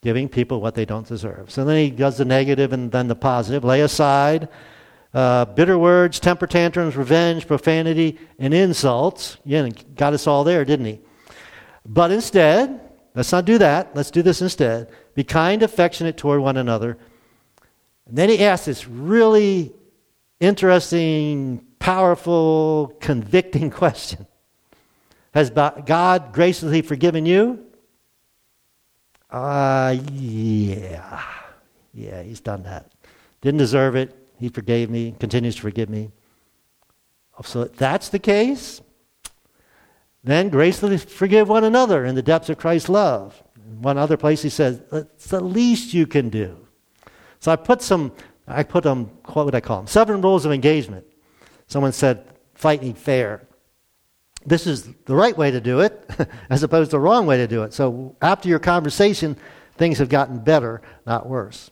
giving 0.02 0.28
people 0.28 0.60
what 0.60 0.74
they 0.74 0.84
don't 0.84 1.06
deserve. 1.06 1.50
So 1.50 1.64
then 1.64 1.76
he 1.76 1.90
does 1.90 2.18
the 2.18 2.24
negative 2.24 2.72
and 2.72 2.90
then 2.90 3.08
the 3.08 3.14
positive. 3.14 3.64
Lay 3.64 3.80
aside 3.80 4.48
uh, 5.14 5.44
bitter 5.44 5.78
words, 5.78 6.18
temper 6.18 6.46
tantrums, 6.46 6.96
revenge, 6.96 7.46
profanity, 7.46 8.18
and 8.38 8.54
insults. 8.54 9.36
Yeah, 9.44 9.68
got 9.94 10.14
us 10.14 10.26
all 10.26 10.44
there, 10.44 10.64
didn't 10.64 10.86
he? 10.86 11.00
But 11.84 12.10
instead, 12.10 12.80
let's 13.14 13.30
not 13.30 13.44
do 13.44 13.58
that. 13.58 13.94
Let's 13.94 14.10
do 14.10 14.22
this 14.22 14.40
instead. 14.40 14.90
Be 15.14 15.24
kind, 15.24 15.62
affectionate 15.62 16.16
toward 16.16 16.40
one 16.40 16.56
another. 16.56 16.96
And 18.06 18.16
then 18.16 18.28
he 18.28 18.42
asks 18.44 18.66
this 18.66 18.88
really 18.88 19.72
interesting, 20.40 21.64
powerful, 21.78 22.96
convicting 23.00 23.70
question 23.82 24.26
Has 25.34 25.50
God 25.50 26.32
graciously 26.32 26.82
forgiven 26.82 27.26
you? 27.26 27.66
Uh, 29.32 29.96
yeah. 30.12 31.22
Yeah, 31.94 32.22
he's 32.22 32.40
done 32.40 32.62
that. 32.64 32.92
Didn't 33.40 33.58
deserve 33.58 33.96
it. 33.96 34.14
He 34.38 34.50
forgave 34.50 34.90
me, 34.90 35.14
continues 35.18 35.56
to 35.56 35.62
forgive 35.62 35.88
me. 35.88 36.10
So 37.44 37.62
if 37.62 37.76
that's 37.76 38.10
the 38.10 38.18
case, 38.18 38.82
then 40.22 40.50
gracefully 40.50 40.98
forgive 40.98 41.48
one 41.48 41.64
another 41.64 42.04
in 42.04 42.14
the 42.14 42.22
depths 42.22 42.50
of 42.50 42.58
Christ's 42.58 42.88
love. 42.88 43.42
one 43.80 43.98
other 43.98 44.16
place 44.16 44.42
he 44.42 44.48
says, 44.50 44.80
it's 44.92 45.26
the 45.26 45.40
least 45.40 45.94
you 45.94 46.06
can 46.06 46.28
do. 46.28 46.68
So 47.40 47.50
I 47.50 47.56
put 47.56 47.82
some, 47.82 48.12
I 48.46 48.62
put 48.62 48.84
them, 48.84 49.10
what 49.32 49.46
would 49.46 49.54
I 49.54 49.60
call 49.60 49.78
them? 49.78 49.86
Seven 49.86 50.20
rules 50.20 50.44
of 50.44 50.52
engagement. 50.52 51.06
Someone 51.66 51.92
said, 51.92 52.28
fighting 52.54 52.94
fair 52.94 53.46
this 54.46 54.66
is 54.66 54.88
the 55.04 55.14
right 55.14 55.36
way 55.36 55.50
to 55.50 55.60
do 55.60 55.80
it 55.80 56.08
as 56.50 56.62
opposed 56.62 56.90
to 56.90 56.96
the 56.96 57.00
wrong 57.00 57.26
way 57.26 57.36
to 57.36 57.46
do 57.46 57.62
it. 57.62 57.72
So 57.72 58.16
after 58.22 58.48
your 58.48 58.58
conversation, 58.58 59.36
things 59.76 59.98
have 59.98 60.08
gotten 60.08 60.38
better, 60.38 60.82
not 61.06 61.28
worse. 61.28 61.70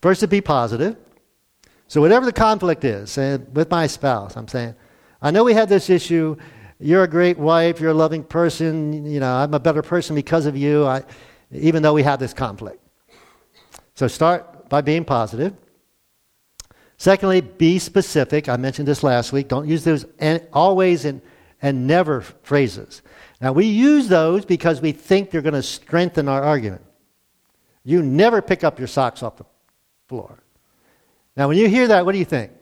First, 0.00 0.20
to 0.20 0.28
be 0.28 0.40
positive. 0.40 0.96
So 1.88 2.00
whatever 2.00 2.24
the 2.24 2.32
conflict 2.32 2.84
is, 2.84 3.18
and 3.18 3.54
with 3.54 3.70
my 3.70 3.86
spouse, 3.86 4.36
I'm 4.36 4.48
saying, 4.48 4.74
I 5.20 5.30
know 5.30 5.44
we 5.44 5.54
had 5.54 5.68
this 5.68 5.90
issue. 5.90 6.36
You're 6.78 7.02
a 7.02 7.08
great 7.08 7.38
wife. 7.38 7.80
You're 7.80 7.90
a 7.90 7.94
loving 7.94 8.24
person. 8.24 9.04
You 9.04 9.20
know, 9.20 9.34
I'm 9.34 9.52
a 9.52 9.60
better 9.60 9.82
person 9.82 10.14
because 10.14 10.46
of 10.46 10.56
you. 10.56 10.86
I, 10.86 11.02
even 11.50 11.82
though 11.82 11.92
we 11.92 12.02
had 12.02 12.20
this 12.20 12.32
conflict. 12.32 12.80
So 13.94 14.08
start 14.08 14.68
by 14.68 14.80
being 14.80 15.04
positive. 15.04 15.54
Secondly, 16.96 17.40
be 17.40 17.78
specific. 17.78 18.48
I 18.48 18.56
mentioned 18.56 18.86
this 18.86 19.02
last 19.02 19.32
week. 19.32 19.48
Don't 19.48 19.68
use 19.68 19.84
those 19.84 20.06
always 20.52 21.04
in 21.04 21.20
and 21.62 21.86
never 21.86 22.20
phrases. 22.20 23.02
Now, 23.40 23.52
we 23.52 23.66
use 23.66 24.08
those 24.08 24.44
because 24.44 24.80
we 24.80 24.92
think 24.92 25.30
they're 25.30 25.42
going 25.42 25.54
to 25.54 25.62
strengthen 25.62 26.28
our 26.28 26.42
argument. 26.42 26.82
You 27.84 28.02
never 28.02 28.42
pick 28.42 28.64
up 28.64 28.78
your 28.78 28.88
socks 28.88 29.22
off 29.22 29.36
the 29.36 29.46
floor. 30.08 30.42
Now, 31.36 31.48
when 31.48 31.56
you 31.56 31.68
hear 31.68 31.88
that, 31.88 32.04
what 32.04 32.12
do 32.12 32.18
you 32.18 32.24
think? 32.24 32.52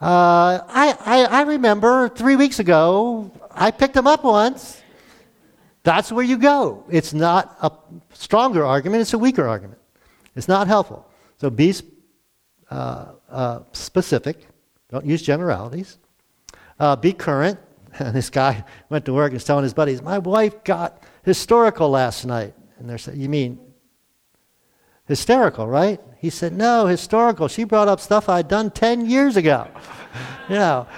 Uh, 0.00 0.60
I, 0.68 0.96
I, 1.04 1.24
I 1.24 1.42
remember 1.42 2.08
three 2.08 2.36
weeks 2.36 2.58
ago, 2.58 3.30
I 3.50 3.70
picked 3.70 3.94
them 3.94 4.06
up 4.06 4.24
once. 4.24 4.80
That's 5.82 6.10
where 6.12 6.24
you 6.24 6.38
go. 6.38 6.84
It's 6.90 7.12
not 7.12 7.56
a 7.60 7.70
stronger 8.14 8.64
argument, 8.64 9.02
it's 9.02 9.12
a 9.12 9.18
weaker 9.18 9.46
argument. 9.46 9.78
It's 10.34 10.48
not 10.48 10.66
helpful. 10.66 11.08
So 11.38 11.50
be 11.50 11.74
uh, 12.70 13.06
uh, 13.30 13.60
specific. 13.72 14.46
Don't 14.90 15.06
use 15.06 15.22
generalities. 15.22 15.98
Uh, 16.78 16.96
be 16.96 17.12
current. 17.12 17.58
And 17.98 18.14
this 18.14 18.30
guy 18.30 18.64
went 18.88 19.04
to 19.04 19.12
work 19.12 19.28
and 19.28 19.34
was 19.34 19.44
telling 19.44 19.62
his 19.62 19.74
buddies, 19.74 20.02
My 20.02 20.18
wife 20.18 20.64
got 20.64 21.02
historical 21.22 21.90
last 21.90 22.24
night. 22.24 22.54
And 22.78 22.88
they're 22.88 22.98
saying, 22.98 23.20
You 23.20 23.28
mean 23.28 23.58
hysterical, 25.06 25.66
right? 25.66 26.00
He 26.18 26.30
said, 26.30 26.52
No, 26.52 26.86
historical. 26.86 27.48
She 27.48 27.64
brought 27.64 27.88
up 27.88 28.00
stuff 28.00 28.28
I'd 28.28 28.48
done 28.48 28.70
10 28.70 29.06
years 29.06 29.36
ago. 29.36 29.68
you 30.48 30.56
know, 30.56 30.88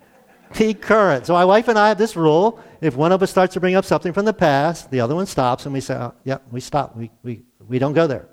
be 0.58 0.72
current. 0.72 1.26
So 1.26 1.34
my 1.34 1.44
wife 1.44 1.68
and 1.68 1.78
I 1.78 1.88
have 1.88 1.98
this 1.98 2.16
rule. 2.16 2.60
If 2.80 2.96
one 2.96 3.12
of 3.12 3.22
us 3.22 3.30
starts 3.30 3.54
to 3.54 3.60
bring 3.60 3.74
up 3.74 3.84
something 3.84 4.12
from 4.12 4.24
the 4.24 4.32
past, 4.32 4.90
the 4.90 5.00
other 5.00 5.14
one 5.14 5.26
stops, 5.26 5.66
and 5.66 5.72
we 5.72 5.80
say, 5.80 5.94
oh, 5.94 6.14
Yeah, 6.24 6.38
we 6.50 6.60
stop. 6.60 6.96
We, 6.96 7.10
we, 7.22 7.42
we 7.66 7.78
don't 7.78 7.92
go 7.92 8.06
there. 8.06 8.28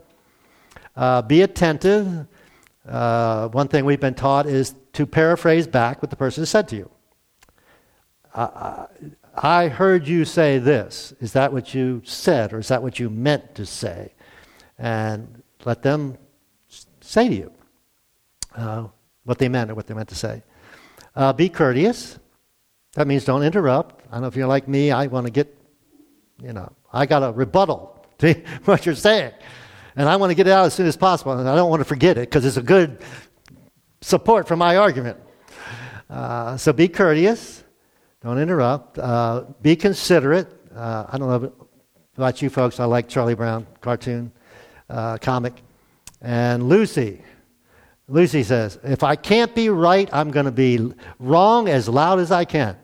Uh, 0.95 1.21
be 1.21 1.41
attentive. 1.41 2.27
Uh, 2.87 3.49
one 3.49 3.67
thing 3.67 3.83
we've 3.83 3.99
been 3.99 4.13
taught 4.13 4.45
is 4.45 4.75
to 4.93 5.05
paraphrase 5.05 5.67
back 5.67 6.01
what 6.01 6.11
the 6.11 6.15
person 6.15 6.43
has 6.43 6.49
said 6.49 6.67
to 6.69 6.75
you. 6.77 6.89
Uh, 8.35 8.87
I 9.33 9.69
heard 9.69 10.07
you 10.07 10.25
say 10.25 10.59
this. 10.59 11.13
Is 11.21 11.33
that 11.33 11.53
what 11.53 11.73
you 11.73 12.01
said, 12.03 12.51
or 12.51 12.59
is 12.59 12.67
that 12.67 12.83
what 12.83 12.99
you 12.99 13.09
meant 13.09 13.55
to 13.55 13.65
say? 13.65 14.11
And 14.77 15.41
let 15.63 15.83
them 15.83 16.17
say 16.99 17.29
to 17.29 17.35
you 17.35 17.51
uh, 18.55 18.87
what 19.23 19.37
they 19.37 19.47
meant 19.47 19.71
or 19.71 19.75
what 19.75 19.87
they 19.87 19.93
meant 19.93 20.09
to 20.09 20.15
say. 20.15 20.43
Uh, 21.15 21.31
be 21.31 21.47
courteous. 21.47 22.19
That 22.95 23.07
means 23.07 23.23
don't 23.23 23.43
interrupt. 23.43 24.05
I 24.09 24.15
don't 24.15 24.21
know 24.21 24.27
if 24.27 24.35
you're 24.35 24.47
like 24.47 24.67
me, 24.67 24.91
I 24.91 25.07
want 25.07 25.27
to 25.27 25.31
get, 25.31 25.55
you 26.41 26.51
know, 26.51 26.71
I 26.91 27.05
got 27.05 27.23
a 27.23 27.31
rebuttal 27.31 28.05
to 28.19 28.33
what 28.65 28.85
you're 28.85 28.95
saying. 28.95 29.31
And 29.95 30.09
I 30.09 30.17
want 30.17 30.31
to 30.31 30.35
get 30.35 30.47
it 30.47 30.51
out 30.51 30.65
as 30.65 30.73
soon 30.73 30.87
as 30.87 30.97
possible. 30.97 31.31
And 31.33 31.47
I 31.47 31.55
don't 31.55 31.69
want 31.69 31.79
to 31.79 31.85
forget 31.85 32.17
it 32.17 32.29
because 32.29 32.43
it's 32.43 32.57
a 32.57 32.61
good 32.61 33.01
support 34.01 34.45
for 34.45 34.57
my 34.57 34.75
argument. 34.75 35.19
Uh, 36.09 36.57
so 36.57 36.73
be 36.73 36.89
courteous. 36.89 37.63
Don't 38.25 38.39
interrupt. 38.39 38.97
Uh, 38.97 39.43
be 39.61 39.75
considerate. 39.75 40.47
Uh, 40.75 41.05
I 41.07 41.19
don't 41.19 41.29
know 41.29 41.53
about 42.17 42.41
you 42.41 42.49
folks. 42.49 42.79
I 42.79 42.85
like 42.85 43.07
Charlie 43.07 43.35
Brown 43.35 43.67
cartoon, 43.81 44.31
uh, 44.89 45.19
comic. 45.19 45.53
And 46.23 46.67
Lucy. 46.67 47.21
Lucy 48.07 48.41
says, 48.41 48.79
if 48.83 49.03
I 49.03 49.15
can't 49.15 49.53
be 49.53 49.69
right, 49.69 50.09
I'm 50.11 50.31
going 50.31 50.47
to 50.47 50.51
be 50.51 50.91
wrong 51.19 51.69
as 51.69 51.87
loud 51.87 52.17
as 52.17 52.31
I 52.31 52.45
can. 52.45 52.75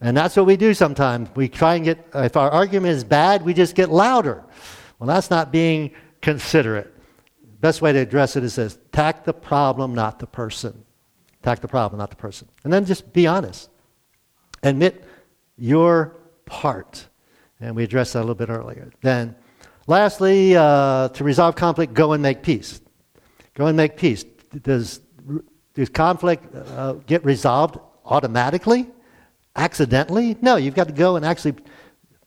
And 0.00 0.16
that's 0.16 0.34
what 0.34 0.44
we 0.44 0.56
do 0.56 0.74
sometimes. 0.74 1.28
We 1.36 1.48
try 1.48 1.76
and 1.76 1.84
get, 1.84 2.04
if 2.12 2.36
our 2.36 2.50
argument 2.50 2.96
is 2.96 3.04
bad, 3.04 3.42
we 3.42 3.54
just 3.54 3.76
get 3.76 3.90
louder. 3.90 4.42
Well, 4.98 5.06
that's 5.06 5.30
not 5.30 5.52
being 5.52 5.92
considerate. 6.20 6.92
Best 7.60 7.80
way 7.80 7.92
to 7.92 8.00
address 8.00 8.34
it 8.34 8.42
is 8.42 8.56
this 8.56 8.74
attack 8.74 9.22
the 9.22 9.34
problem, 9.34 9.94
not 9.94 10.18
the 10.18 10.26
person. 10.26 10.84
Attack 11.42 11.60
the 11.60 11.68
problem, 11.68 12.00
not 12.00 12.10
the 12.10 12.16
person. 12.16 12.48
And 12.64 12.72
then 12.72 12.84
just 12.84 13.12
be 13.12 13.28
honest. 13.28 13.70
Admit 14.64 15.04
your 15.56 16.16
part. 16.46 17.06
And 17.60 17.76
we 17.76 17.84
addressed 17.84 18.14
that 18.14 18.20
a 18.20 18.26
little 18.26 18.34
bit 18.34 18.48
earlier. 18.48 18.90
Then, 19.02 19.36
lastly, 19.86 20.56
uh, 20.56 21.10
to 21.10 21.24
resolve 21.24 21.54
conflict, 21.54 21.94
go 21.94 22.12
and 22.12 22.22
make 22.22 22.42
peace. 22.42 22.80
Go 23.54 23.66
and 23.66 23.76
make 23.76 23.96
peace. 23.96 24.24
Does, 24.62 25.00
does 25.74 25.88
conflict 25.90 26.54
uh, 26.54 26.94
get 27.06 27.24
resolved 27.24 27.78
automatically? 28.04 28.90
Accidentally? 29.54 30.36
No, 30.40 30.56
you've 30.56 30.74
got 30.74 30.88
to 30.88 30.94
go 30.94 31.16
and 31.16 31.24
actually 31.24 31.54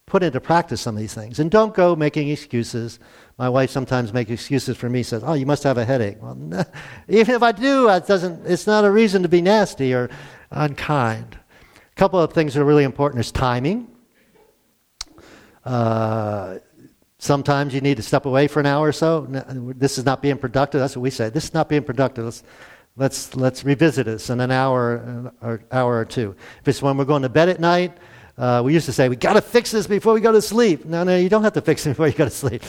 put 0.05 0.23
into 0.23 0.39
practice 0.39 0.79
some 0.79 0.95
of 0.95 1.01
these 1.01 1.13
things. 1.13 1.39
And 1.39 1.51
don't 1.51 1.73
go 1.73 1.95
making 1.95 2.29
excuses. 2.29 2.99
My 3.37 3.49
wife 3.49 3.71
sometimes 3.71 4.13
makes 4.13 4.31
excuses 4.31 4.77
for 4.77 4.89
me, 4.89 5.03
says, 5.03 5.23
Oh, 5.25 5.33
you 5.33 5.45
must 5.45 5.63
have 5.63 5.77
a 5.77 5.83
headache. 5.83 6.17
Well, 6.21 6.35
no, 6.35 6.63
even 7.09 7.35
if 7.35 7.43
I 7.43 7.51
do, 7.51 7.89
it 7.89 8.07
doesn't, 8.07 8.45
it's 8.45 8.67
not 8.67 8.85
a 8.85 8.91
reason 8.91 9.23
to 9.23 9.29
be 9.29 9.41
nasty 9.41 9.93
or 9.93 10.09
unkind 10.51 11.37
couple 11.97 12.19
of 12.19 12.31
things 12.31 12.53
that 12.53 12.61
are 12.61 12.65
really 12.65 12.83
important 12.83 13.19
is 13.19 13.31
timing. 13.31 13.87
Uh, 15.65 16.59
sometimes 17.17 17.73
you 17.73 17.81
need 17.81 17.97
to 17.97 18.03
step 18.03 18.25
away 18.25 18.47
for 18.47 18.59
an 18.59 18.67
hour 18.67 18.87
or 18.87 18.91
so. 18.91 19.21
This 19.75 19.97
is 19.97 20.05
not 20.05 20.21
being 20.21 20.37
productive. 20.37 20.79
That's 20.79 20.95
what 20.95 21.01
we 21.01 21.09
say. 21.09 21.29
This 21.29 21.45
is 21.45 21.53
not 21.55 21.67
being 21.67 21.83
productive. 21.83 22.25
Let's, 22.25 22.43
let's, 22.95 23.35
let's 23.35 23.63
revisit 23.63 24.05
this 24.05 24.29
in 24.29 24.39
an 24.39 24.51
hour 24.51 25.33
or 25.41 25.63
hour 25.71 25.97
or 25.97 26.05
two. 26.05 26.35
If 26.61 26.67
it's 26.67 26.81
when 26.83 26.97
we're 26.97 27.05
going 27.05 27.23
to 27.23 27.29
bed 27.29 27.49
at 27.49 27.59
night, 27.59 27.97
uh, 28.37 28.61
we 28.63 28.73
used 28.73 28.85
to 28.85 28.93
say, 28.93 29.09
we 29.09 29.15
got 29.15 29.33
to 29.33 29.41
fix 29.41 29.71
this 29.71 29.87
before 29.87 30.13
we 30.13 30.21
go 30.21 30.31
to 30.31 30.41
sleep. 30.41 30.85
No, 30.85 31.03
no, 31.03 31.17
you 31.17 31.27
don't 31.27 31.43
have 31.43 31.53
to 31.53 31.61
fix 31.61 31.85
it 31.85 31.89
before 31.91 32.07
you 32.07 32.13
go 32.13 32.25
to 32.25 32.31
sleep. 32.31 32.61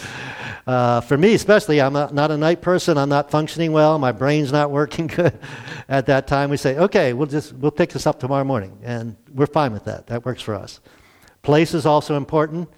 Uh, 0.67 1.01
for 1.03 1.19
me, 1.19 1.35
especially, 1.35 1.81
I'm 1.81 1.95
a, 1.95 2.11
not 2.13 2.31
a 2.31 2.37
night 2.37 2.63
person. 2.63 2.97
I'm 2.97 3.09
not 3.09 3.31
functioning 3.31 3.73
well. 3.73 3.99
My 3.99 4.13
brain's 4.13 4.51
not 4.51 4.71
working 4.81 5.09
good 5.09 5.39
at 5.89 6.07
that 6.07 6.27
time. 6.27 6.51
We 6.51 6.57
say, 6.57 6.77
okay, 6.77 7.13
we'll 7.13 7.27
just 7.27 7.53
we'll 7.55 7.71
pick 7.71 7.91
this 7.91 8.07
up 8.07 8.19
tomorrow 8.19 8.45
morning, 8.45 8.79
and 8.83 9.17
we're 9.33 9.47
fine 9.47 9.73
with 9.73 9.85
that. 9.85 10.07
That 10.07 10.25
works 10.25 10.43
for 10.43 10.55
us. 10.55 10.81
Place 11.43 11.75
is 11.75 11.87
also 11.87 12.17
important, 12.17 12.69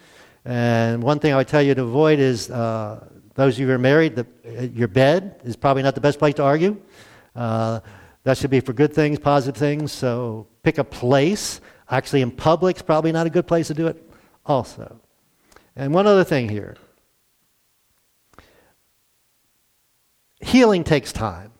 and 0.45 1.03
one 1.03 1.19
thing 1.19 1.33
I 1.33 1.37
would 1.37 1.49
tell 1.49 1.63
you 1.63 1.75
to 1.75 1.83
avoid 1.83 2.19
is 2.19 2.51
uh, 2.51 3.05
those 3.35 3.55
of 3.55 3.61
you 3.61 3.67
who 3.67 3.73
are 3.73 3.79
married. 3.79 4.17
The, 4.17 4.71
your 4.75 4.89
bed 4.89 5.41
is 5.45 5.57
probably 5.57 5.83
not 5.83 5.95
the 5.95 6.01
best 6.01 6.19
place 6.19 6.35
to 6.35 6.43
argue. 6.43 6.81
Uh, 7.35 7.81
that 8.25 8.37
should 8.37 8.51
be 8.51 8.61
for 8.61 8.73
good 8.73 8.93
things, 8.93 9.19
positive 9.19 9.59
things. 9.59 9.93
So 9.93 10.47
pick 10.63 10.79
a 10.79 10.85
place 10.85 11.61
Actually, 11.91 12.23
in 12.23 12.31
public 12.31 12.77
is 12.77 12.83
probably 12.83 13.13
not 13.13 13.27
a 13.27 13.31
good 13.31 13.47
place 13.47 13.67
to 13.67 13.75
do 13.75 13.89
it, 13.89 14.03
also. 14.47 15.01
And 15.75 15.93
one 15.93 16.07
other 16.07 16.25
thing 16.25 16.49
here 16.49 16.77
healing 20.41 20.85
takes 20.85 21.13
time. 21.13 21.53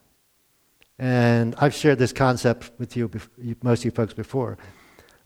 And 0.99 1.55
I've 1.59 1.75
shared 1.75 1.99
this 1.99 2.13
concept 2.13 2.71
with 2.79 2.97
you, 2.97 3.11
most 3.63 3.81
of 3.81 3.85
you 3.87 3.91
folks, 3.91 4.13
before. 4.13 4.59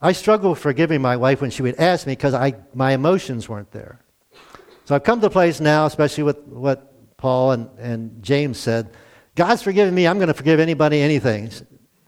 I 0.01 0.13
struggled 0.13 0.59
forgiving 0.59 1.01
my 1.01 1.17
wife 1.17 1.41
when 1.41 1.51
she 1.51 1.63
would 1.63 1.77
ask 1.77 2.07
me 2.07 2.13
because 2.13 2.35
my 2.75 2.93
emotions 2.93 3.49
weren't 3.49 3.71
there. 3.73 4.01
So 4.85 4.95
I've 4.95 5.03
come 5.03 5.21
to 5.21 5.29
a 5.29 5.31
place 5.31 5.61
now, 5.61 5.87
especially 5.87 6.25
with 6.25 6.39
what 6.41 7.17
Paul 7.17 7.53
and, 7.53 7.71
and 7.79 8.23
James 8.23 8.59
said 8.59 8.91
God's 9.35 9.63
forgiven 9.63 9.95
me, 9.95 10.07
I'm 10.07 10.19
going 10.19 10.29
to 10.29 10.35
forgive 10.35 10.61
anybody 10.61 11.01
anything, 11.01 11.51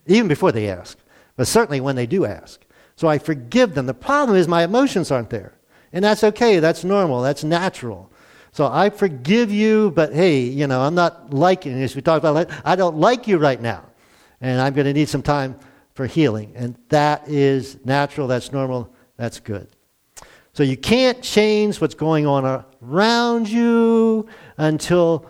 even 0.07 0.29
before 0.29 0.53
they 0.53 0.69
ask, 0.69 0.97
but 1.37 1.49
certainly 1.49 1.81
when 1.81 1.97
they 1.97 2.07
do 2.07 2.25
ask. 2.25 2.66
So 2.97 3.09
I 3.09 3.19
forgive 3.19 3.75
them. 3.75 3.87
The 3.87 3.95
problem 3.95 4.37
is 4.37 4.49
my 4.49 4.65
emotions 4.65 5.11
aren't 5.11 5.31
there. 5.31 5.53
And 5.93 6.05
that's 6.05 6.25
okay. 6.25 6.59
That's 6.59 6.83
normal. 6.83 7.23
That's 7.23 7.45
natural. 7.45 8.11
So 8.53 8.67
I 8.67 8.89
forgive 8.89 9.51
you, 9.51 9.91
but 9.91 10.15
hey, 10.15 10.41
you 10.41 10.67
know, 10.67 10.81
I'm 10.81 10.95
not 10.95 11.33
liking, 11.33 11.79
this. 11.79 11.95
we 11.95 12.01
talked 12.01 12.25
about, 12.25 12.51
I 12.65 12.75
don't 12.75 12.97
like 12.97 13.29
you 13.29 13.37
right 13.37 13.61
now. 13.61 13.85
And 14.41 14.61
I'm 14.61 14.73
going 14.73 14.87
to 14.87 14.95
need 14.95 15.09
some 15.09 15.23
time 15.23 15.59
for 15.95 16.07
healing. 16.07 16.53
And 16.57 16.77
that 16.89 17.29
is 17.29 17.79
natural. 17.85 18.27
That's 18.27 18.53
normal. 18.53 18.95
That's 19.17 19.41
good. 19.41 19.69
So 20.55 20.63
you 20.63 20.77
can't 20.79 21.23
change 21.23 21.83
what's 21.83 21.95
going 21.95 22.27
on 22.27 22.65
around 22.83 23.49
you 23.49 24.27
until 24.57 25.27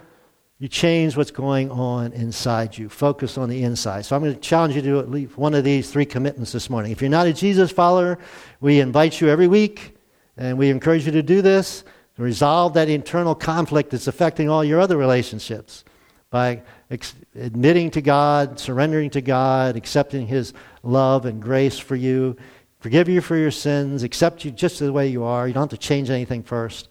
you 0.58 0.68
change 0.68 1.16
what's 1.16 1.30
going 1.30 1.70
on 1.70 2.12
inside 2.12 2.76
you. 2.78 2.88
Focus 2.88 3.36
on 3.36 3.48
the 3.48 3.62
inside. 3.62 4.06
So 4.06 4.16
I'm 4.16 4.22
going 4.22 4.34
to 4.34 4.40
challenge 4.40 4.74
you 4.74 4.80
to 4.82 4.88
do 4.88 4.98
at 4.98 5.10
least 5.10 5.36
one 5.36 5.54
of 5.54 5.64
these 5.64 5.90
three 5.90 6.06
commitments 6.06 6.52
this 6.52 6.70
morning. 6.70 6.92
If 6.92 7.02
you're 7.02 7.10
not 7.10 7.26
a 7.26 7.32
Jesus 7.32 7.70
follower, 7.70 8.18
we 8.60 8.80
invite 8.80 9.20
you 9.20 9.28
every 9.28 9.48
week, 9.48 9.96
and 10.36 10.56
we 10.56 10.70
encourage 10.70 11.04
you 11.04 11.12
to 11.12 11.22
do 11.22 11.42
this 11.42 11.84
resolve 12.18 12.74
that 12.74 12.88
internal 12.88 13.34
conflict 13.34 13.90
that's 13.90 14.06
affecting 14.06 14.48
all 14.48 14.64
your 14.64 14.80
other 14.80 14.96
relationships 14.96 15.84
by 16.30 16.62
ex- 16.90 17.14
admitting 17.34 17.90
to 17.90 18.00
God, 18.00 18.58
surrendering 18.58 19.10
to 19.10 19.20
God, 19.20 19.76
accepting 19.76 20.26
His 20.26 20.52
love 20.82 21.26
and 21.26 21.42
grace 21.42 21.78
for 21.78 21.96
you, 21.96 22.36
forgive 22.80 23.08
you 23.08 23.20
for 23.20 23.36
your 23.36 23.50
sins, 23.50 24.02
accept 24.02 24.44
you 24.44 24.50
just 24.50 24.78
the 24.78 24.92
way 24.92 25.08
you 25.08 25.24
are. 25.24 25.46
You 25.46 25.54
don't 25.54 25.70
have 25.70 25.78
to 25.78 25.86
change 25.86 26.10
anything 26.10 26.42
first. 26.42 26.88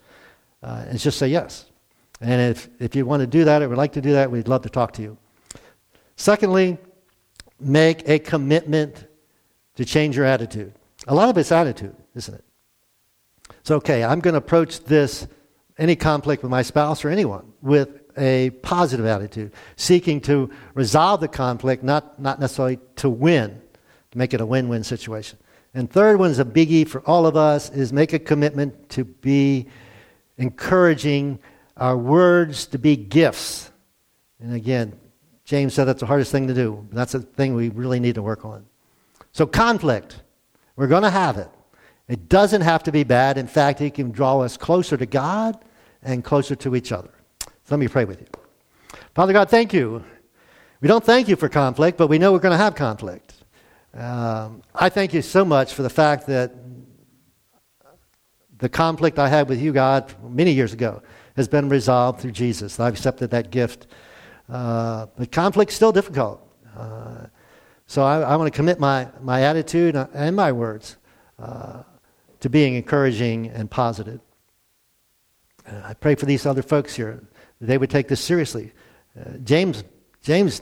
Uh, 0.61 0.85
and 0.87 0.99
just 0.99 1.17
say 1.17 1.27
yes. 1.27 1.65
And 2.21 2.55
if, 2.55 2.69
if 2.79 2.95
you 2.95 3.05
want 3.05 3.21
to 3.21 3.27
do 3.27 3.43
that 3.45 3.61
or 3.61 3.69
would 3.69 3.77
like 3.77 3.93
to 3.93 4.01
do 4.01 4.13
that, 4.13 4.31
we'd 4.31 4.47
love 4.47 4.61
to 4.63 4.69
talk 4.69 4.93
to 4.93 5.01
you. 5.01 5.17
Secondly, 6.15 6.77
make 7.59 8.07
a 8.07 8.19
commitment 8.19 9.05
to 9.75 9.85
change 9.85 10.15
your 10.15 10.25
attitude. 10.25 10.73
A 11.07 11.15
lot 11.15 11.29
of 11.29 11.37
it's 11.37 11.51
attitude, 11.51 11.95
isn't 12.15 12.33
it? 12.33 12.43
It's 13.59 13.71
okay, 13.71 14.03
I'm 14.03 14.19
going 14.21 14.33
to 14.33 14.39
approach 14.39 14.83
this, 14.85 15.27
any 15.77 15.95
conflict 15.95 16.41
with 16.41 16.49
my 16.49 16.61
spouse 16.61 17.03
or 17.03 17.09
anyone, 17.09 17.51
with 17.61 18.01
a 18.17 18.51
positive 18.61 19.05
attitude, 19.05 19.51
seeking 19.75 20.21
to 20.21 20.49
resolve 20.73 21.19
the 21.19 21.27
conflict, 21.27 21.83
not, 21.83 22.19
not 22.19 22.39
necessarily 22.39 22.79
to 22.97 23.09
win, 23.09 23.61
to 24.11 24.17
make 24.17 24.33
it 24.33 24.41
a 24.41 24.45
win 24.45 24.69
win 24.69 24.83
situation. 24.83 25.37
And 25.73 25.91
third 25.91 26.17
one 26.17 26.31
is 26.31 26.39
a 26.39 26.45
biggie 26.45 26.87
for 26.87 27.01
all 27.01 27.25
of 27.27 27.35
us 27.35 27.69
is 27.69 27.91
make 27.91 28.13
a 28.13 28.19
commitment 28.19 28.89
to 28.91 29.03
be 29.03 29.67
encouraging 30.37 31.39
our 31.77 31.97
words 31.97 32.67
to 32.67 32.79
be 32.79 32.95
gifts. 32.95 33.71
And 34.39 34.53
again, 34.53 34.99
James 35.45 35.73
said 35.73 35.85
that's 35.85 35.99
the 35.99 36.05
hardest 36.05 36.31
thing 36.31 36.47
to 36.47 36.53
do. 36.53 36.87
That's 36.91 37.13
a 37.13 37.19
thing 37.19 37.53
we 37.53 37.69
really 37.69 37.99
need 37.99 38.15
to 38.15 38.21
work 38.21 38.45
on. 38.45 38.65
So, 39.31 39.45
conflict, 39.45 40.21
we're 40.75 40.87
going 40.87 41.03
to 41.03 41.09
have 41.09 41.37
it. 41.37 41.49
It 42.07 42.29
doesn't 42.29 42.61
have 42.61 42.83
to 42.83 42.91
be 42.91 43.03
bad. 43.03 43.37
In 43.37 43.47
fact, 43.47 43.81
it 43.81 43.93
can 43.95 44.11
draw 44.11 44.41
us 44.41 44.57
closer 44.57 44.95
to 44.97 45.05
God 45.05 45.57
and 46.03 46.23
closer 46.23 46.55
to 46.55 46.75
each 46.75 46.91
other. 46.91 47.11
So 47.39 47.51
let 47.71 47.79
me 47.79 47.87
pray 47.87 48.05
with 48.05 48.21
you. 48.21 48.27
Father 49.15 49.33
God, 49.33 49.49
thank 49.49 49.73
you. 49.73 50.03
We 50.81 50.87
don't 50.87 51.03
thank 51.03 51.27
you 51.27 51.35
for 51.35 51.49
conflict, 51.49 51.97
but 51.97 52.07
we 52.07 52.19
know 52.19 52.31
we're 52.31 52.39
going 52.39 52.57
to 52.57 52.63
have 52.63 52.75
conflict. 52.75 53.33
Um, 53.93 54.61
I 54.73 54.89
thank 54.89 55.13
you 55.13 55.21
so 55.21 55.43
much 55.43 55.73
for 55.73 55.81
the 55.81 55.89
fact 55.89 56.27
that 56.27 56.53
the 58.57 58.69
conflict 58.69 59.17
I 59.17 59.27
had 59.27 59.49
with 59.49 59.59
you, 59.59 59.73
God, 59.73 60.13
many 60.23 60.51
years 60.51 60.73
ago, 60.73 61.01
has 61.35 61.47
been 61.47 61.69
resolved 61.69 62.21
through 62.21 62.31
Jesus. 62.31 62.79
I've 62.79 62.93
accepted 62.93 63.31
that 63.31 63.51
gift. 63.51 63.87
Uh, 64.49 65.07
but 65.17 65.31
conflict's 65.31 65.75
still 65.75 65.91
difficult. 65.91 66.41
Uh, 66.77 67.27
so 67.87 68.03
I, 68.03 68.21
I 68.21 68.35
want 68.35 68.51
to 68.51 68.55
commit 68.55 68.79
my, 68.79 69.07
my 69.21 69.43
attitude 69.43 69.95
and 69.95 70.35
my 70.35 70.51
words 70.51 70.97
uh, 71.39 71.83
to 72.39 72.49
being 72.49 72.75
encouraging 72.75 73.47
and 73.47 73.69
positive. 73.69 74.19
Uh, 75.67 75.81
I 75.83 75.93
pray 75.93 76.15
for 76.15 76.25
these 76.25 76.45
other 76.45 76.61
folks 76.61 76.95
here 76.95 77.21
they 77.61 77.77
would 77.77 77.89
take 77.89 78.07
this 78.07 78.21
seriously. 78.21 78.71
Uh, 79.19 79.37
James, 79.43 79.83
James, 80.21 80.61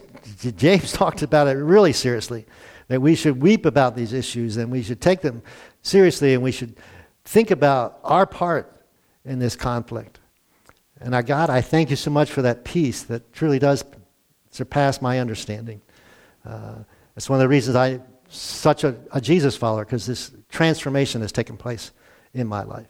James 0.56 0.92
talked 0.92 1.22
about 1.22 1.48
it 1.48 1.52
really 1.52 1.92
seriously. 1.92 2.46
That 2.88 3.00
we 3.00 3.14
should 3.14 3.40
weep 3.40 3.64
about 3.64 3.96
these 3.96 4.12
issues 4.12 4.56
and 4.56 4.70
we 4.70 4.82
should 4.82 5.00
take 5.00 5.22
them 5.22 5.42
seriously 5.82 6.34
and 6.34 6.42
we 6.42 6.52
should 6.52 6.76
think 7.24 7.50
about 7.50 7.98
our 8.04 8.26
part 8.26 8.84
in 9.24 9.38
this 9.38 9.56
conflict. 9.56 10.20
And 11.00 11.14
I, 11.14 11.22
God, 11.22 11.50
I 11.50 11.60
thank 11.60 11.90
you 11.90 11.96
so 11.96 12.10
much 12.10 12.30
for 12.30 12.42
that 12.42 12.64
peace 12.64 13.02
that 13.04 13.32
truly 13.32 13.58
does 13.58 13.84
surpass 14.50 15.02
my 15.02 15.20
understanding. 15.20 15.80
Uh, 16.46 16.76
it's 17.16 17.28
one 17.28 17.38
of 17.38 17.42
the 17.42 17.48
reasons 17.48 17.76
I'm 17.76 18.02
such 18.28 18.84
a, 18.84 18.96
a 19.12 19.20
Jesus 19.20 19.56
follower, 19.56 19.84
because 19.84 20.06
this 20.06 20.32
transformation 20.50 21.20
has 21.20 21.32
taken 21.32 21.56
place 21.56 21.92
in 22.32 22.46
my 22.46 22.62
life. 22.62 22.88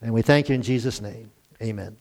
And 0.00 0.12
we 0.12 0.22
thank 0.22 0.48
you 0.48 0.54
in 0.54 0.62
Jesus' 0.62 1.00
name. 1.00 1.30
Amen. 1.62 1.96